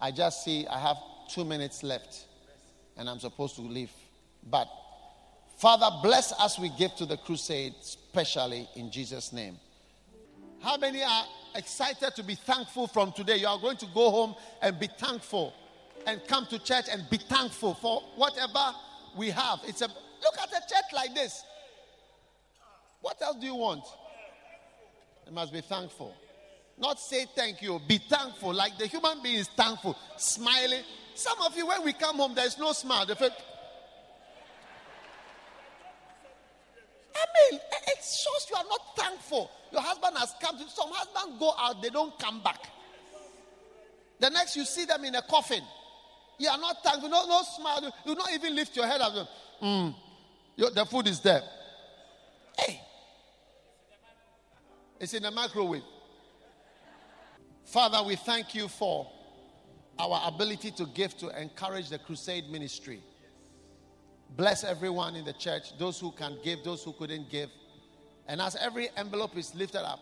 I 0.00 0.10
just 0.10 0.44
see 0.44 0.66
I 0.66 0.78
have 0.78 0.96
two 1.28 1.44
minutes 1.44 1.82
left 1.82 2.26
and 2.96 3.08
I'm 3.08 3.18
supposed 3.20 3.56
to 3.56 3.62
leave. 3.62 3.90
But 4.48 4.68
Father, 5.58 5.88
bless 6.02 6.32
us 6.32 6.58
we 6.58 6.68
give 6.70 6.94
to 6.96 7.06
the 7.06 7.16
crusade, 7.16 7.74
especially 7.80 8.68
in 8.76 8.90
Jesus' 8.90 9.32
name. 9.32 9.56
How 10.60 10.76
many 10.76 11.02
are 11.02 11.24
excited 11.54 12.14
to 12.16 12.22
be 12.22 12.34
thankful 12.34 12.86
from 12.86 13.12
today? 13.12 13.36
You 13.36 13.48
are 13.48 13.58
going 13.58 13.76
to 13.78 13.86
go 13.94 14.10
home 14.10 14.34
and 14.62 14.78
be 14.78 14.88
thankful 14.98 15.54
and 16.06 16.20
come 16.26 16.46
to 16.46 16.58
church 16.58 16.86
and 16.90 17.08
be 17.10 17.16
thankful 17.16 17.74
for 17.74 18.02
whatever 18.16 18.74
we 19.16 19.30
have. 19.30 19.60
It's 19.66 19.80
a 19.82 19.86
look 19.86 20.38
at 20.42 20.48
a 20.50 20.60
church 20.60 20.92
like 20.92 21.14
this. 21.14 21.42
What 23.00 23.20
else 23.22 23.36
do 23.36 23.46
you 23.46 23.54
want? 23.54 23.84
You 25.26 25.32
must 25.32 25.52
be 25.52 25.60
thankful. 25.60 26.14
Not 26.78 26.98
say 26.98 27.26
thank 27.36 27.62
you, 27.62 27.80
be 27.86 27.98
thankful. 27.98 28.52
Like 28.52 28.78
the 28.78 28.86
human 28.86 29.22
being 29.22 29.38
is 29.38 29.48
thankful, 29.48 29.96
smiling. 30.16 30.82
Some 31.14 31.40
of 31.42 31.56
you, 31.56 31.66
when 31.66 31.84
we 31.84 31.92
come 31.92 32.16
home, 32.16 32.34
there's 32.34 32.58
no 32.58 32.72
smile. 32.72 33.06
I 33.08 33.30
mean, 37.50 37.60
it 37.86 37.98
shows 37.98 38.46
you 38.50 38.56
are 38.56 38.64
not 38.68 38.96
thankful. 38.96 39.50
Your 39.72 39.82
husband 39.82 40.16
has 40.18 40.34
come 40.40 40.58
to 40.58 40.68
some 40.68 40.90
husbands 40.90 41.38
go 41.38 41.52
out, 41.58 41.82
they 41.82 41.90
don't 41.90 42.18
come 42.18 42.42
back. 42.42 42.60
The 44.20 44.30
next 44.30 44.56
you 44.56 44.64
see 44.64 44.84
them 44.84 45.04
in 45.04 45.14
a 45.14 45.22
coffin. 45.22 45.62
You 46.38 46.48
are 46.48 46.58
not 46.58 46.82
thankful, 46.82 47.08
no, 47.08 47.26
no 47.26 47.42
smile. 47.42 47.92
You 48.04 48.14
not 48.14 48.32
even 48.32 48.54
lift 48.54 48.76
your 48.76 48.86
head 48.86 49.00
up. 49.00 49.28
Mm, 49.62 49.94
the 50.56 50.86
food 50.86 51.06
is 51.08 51.20
there. 51.20 51.42
Hey, 52.58 52.80
it's 55.00 55.14
in 55.14 55.22
the 55.22 55.30
microwave. 55.30 55.82
Father, 57.64 58.02
we 58.06 58.16
thank 58.16 58.54
you 58.54 58.68
for 58.68 59.10
our 59.98 60.22
ability 60.26 60.70
to 60.72 60.86
give 60.86 61.16
to 61.18 61.28
encourage 61.40 61.88
the 61.88 61.98
crusade 61.98 62.50
ministry. 62.50 63.00
Bless 64.36 64.64
everyone 64.64 65.14
in 65.14 65.24
the 65.24 65.32
church, 65.32 65.76
those 65.78 66.00
who 66.00 66.10
can 66.12 66.36
give, 66.42 66.64
those 66.64 66.82
who 66.82 66.92
couldn't 66.92 67.30
give. 67.30 67.50
And 68.26 68.40
as 68.40 68.56
every 68.56 68.88
envelope 68.96 69.36
is 69.36 69.54
lifted 69.54 69.86
up, 69.86 70.00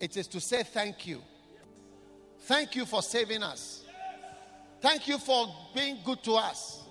it 0.00 0.16
is 0.16 0.26
to 0.28 0.40
say 0.40 0.62
thank 0.62 1.06
you. 1.06 1.22
Thank 2.40 2.74
you 2.74 2.84
for 2.84 3.02
saving 3.02 3.42
us. 3.42 3.84
Thank 4.80 5.06
you 5.06 5.18
for 5.18 5.46
being 5.74 5.98
good 6.04 6.22
to 6.24 6.34
us. 6.34 6.82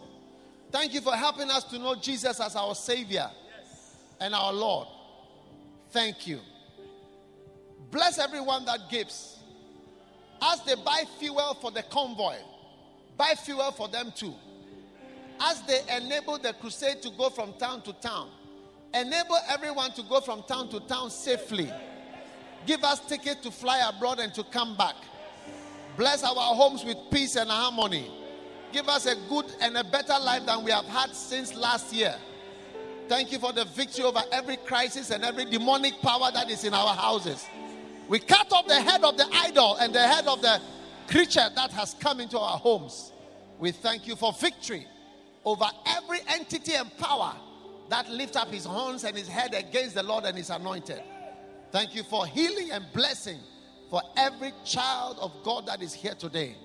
Thank 0.71 0.93
you 0.93 1.01
for 1.01 1.13
helping 1.13 1.49
us 1.49 1.65
to 1.65 1.77
know 1.77 1.95
Jesus 1.95 2.39
as 2.39 2.55
our 2.55 2.73
Savior 2.73 3.29
and 4.21 4.33
our 4.33 4.53
Lord. 4.53 4.87
Thank 5.89 6.25
you. 6.25 6.39
Bless 7.91 8.17
everyone 8.17 8.63
that 8.65 8.79
gives. 8.89 9.39
As 10.41 10.63
they 10.63 10.75
buy 10.75 11.03
fuel 11.19 11.57
for 11.59 11.71
the 11.71 11.83
convoy, 11.83 12.37
buy 13.17 13.33
fuel 13.43 13.71
for 13.71 13.89
them 13.89 14.13
too. 14.15 14.33
As 15.41 15.61
they 15.63 15.81
enable 15.97 16.37
the 16.37 16.53
crusade 16.53 17.01
to 17.01 17.09
go 17.17 17.29
from 17.29 17.53
town 17.53 17.81
to 17.81 17.93
town, 17.93 18.29
enable 18.93 19.37
everyone 19.49 19.91
to 19.93 20.03
go 20.03 20.21
from 20.21 20.43
town 20.43 20.69
to 20.69 20.79
town 20.81 21.09
safely. 21.09 21.71
Give 22.65 22.83
us 22.83 22.99
ticket 22.99 23.41
to 23.43 23.51
fly 23.51 23.81
abroad 23.87 24.19
and 24.19 24.33
to 24.33 24.43
come 24.43 24.77
back. 24.77 24.95
Bless 25.97 26.23
our 26.23 26.35
homes 26.55 26.83
with 26.83 26.97
peace 27.11 27.35
and 27.35 27.49
harmony. 27.49 28.09
Give 28.71 28.87
us 28.87 29.05
a 29.05 29.15
good 29.27 29.45
and 29.59 29.77
a 29.77 29.83
better 29.83 30.17
life 30.21 30.45
than 30.45 30.63
we 30.63 30.71
have 30.71 30.85
had 30.85 31.13
since 31.13 31.53
last 31.53 31.93
year. 31.93 32.15
Thank 33.07 33.31
you 33.31 33.39
for 33.39 33.51
the 33.51 33.65
victory 33.65 34.05
over 34.05 34.21
every 34.31 34.55
crisis 34.57 35.09
and 35.09 35.25
every 35.25 35.45
demonic 35.45 35.99
power 36.01 36.31
that 36.33 36.49
is 36.49 36.63
in 36.63 36.73
our 36.73 36.95
houses. 36.95 37.45
We 38.07 38.19
cut 38.19 38.51
off 38.53 38.67
the 38.67 38.79
head 38.79 39.03
of 39.03 39.17
the 39.17 39.27
idol 39.33 39.75
and 39.77 39.93
the 39.93 40.05
head 40.05 40.27
of 40.27 40.41
the 40.41 40.61
creature 41.07 41.49
that 41.55 41.71
has 41.71 41.93
come 41.95 42.21
into 42.21 42.39
our 42.39 42.57
homes. 42.57 43.11
We 43.59 43.71
thank 43.71 44.07
you 44.07 44.15
for 44.15 44.31
victory 44.33 44.87
over 45.43 45.65
every 45.85 46.19
entity 46.27 46.73
and 46.75 46.95
power 46.97 47.35
that 47.91 48.09
lift 48.09 48.37
up 48.37 48.47
his 48.47 48.63
horns 48.63 49.03
and 49.03 49.17
his 49.17 49.27
head 49.27 49.53
against 49.53 49.95
the 49.95 50.03
Lord 50.03 50.23
and 50.23 50.37
his 50.37 50.49
anointed. 50.49 51.03
Thank 51.71 51.93
you 51.93 52.03
for 52.03 52.25
healing 52.25 52.71
and 52.71 52.85
blessing 52.93 53.39
for 53.89 54.01
every 54.15 54.53
child 54.63 55.17
of 55.19 55.33
God 55.43 55.67
that 55.67 55.81
is 55.81 55.93
here 55.93 56.15
today. 56.15 56.55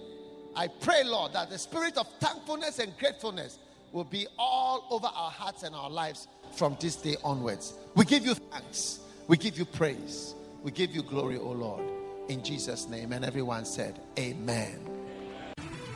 I 0.55 0.68
pray, 0.68 1.03
Lord, 1.05 1.33
that 1.33 1.51
the 1.51 1.59
spirit 1.59 1.99
of 1.99 2.09
thankfulness 2.20 2.79
and 2.79 2.97
gratefulness 2.97 3.59
will 3.93 4.05
be 4.05 4.29
all 4.39 4.87
over 4.91 5.07
our 5.07 5.31
hearts 5.31 5.64
and 5.64 5.74
our 5.74 5.91
lives 5.91 6.29
from 6.53 6.77
this 6.81 6.95
day 6.95 7.16
onwards. 7.24 7.74
We 7.97 8.05
give 8.05 8.24
you 8.24 8.35
thanks. 8.35 9.01
We 9.27 9.37
give 9.37 9.59
you 9.59 9.64
praise. 9.64 10.35
We 10.62 10.70
give 10.70 10.95
you 10.95 11.03
glory, 11.03 11.39
O 11.39 11.51
Lord. 11.51 11.83
In 12.29 12.43
Jesus' 12.43 12.89
name. 12.89 13.12
And 13.12 13.24
everyone 13.24 13.64
said, 13.64 14.01
Amen. 14.18 14.79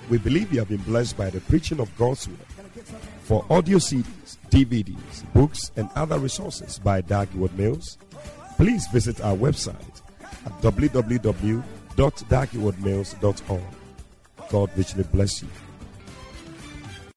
We 0.09 0.19
believe 0.19 0.53
you 0.53 0.59
have 0.59 0.69
been 0.69 0.83
blessed 0.83 1.17
by 1.17 1.31
the 1.31 1.41
preaching 1.41 1.79
of 1.79 1.97
God's 1.97 2.27
word. 2.29 2.39
For 3.23 3.45
audio 3.51 3.79
CDs, 3.79 4.37
DVDs, 4.51 5.33
books, 5.33 5.71
and 5.77 5.89
other 5.95 6.19
resources 6.19 6.79
by 6.79 7.01
Dag 7.01 7.29
Heward-Mills, 7.31 7.97
please 8.57 8.87
visit 8.89 9.21
our 9.21 9.37
website 9.37 10.03
at 10.47 10.53
www.daghewardmills.org. 10.63 13.63
God 14.49 14.71
richly 14.77 15.05
bless 15.05 15.43
you. 15.43 15.49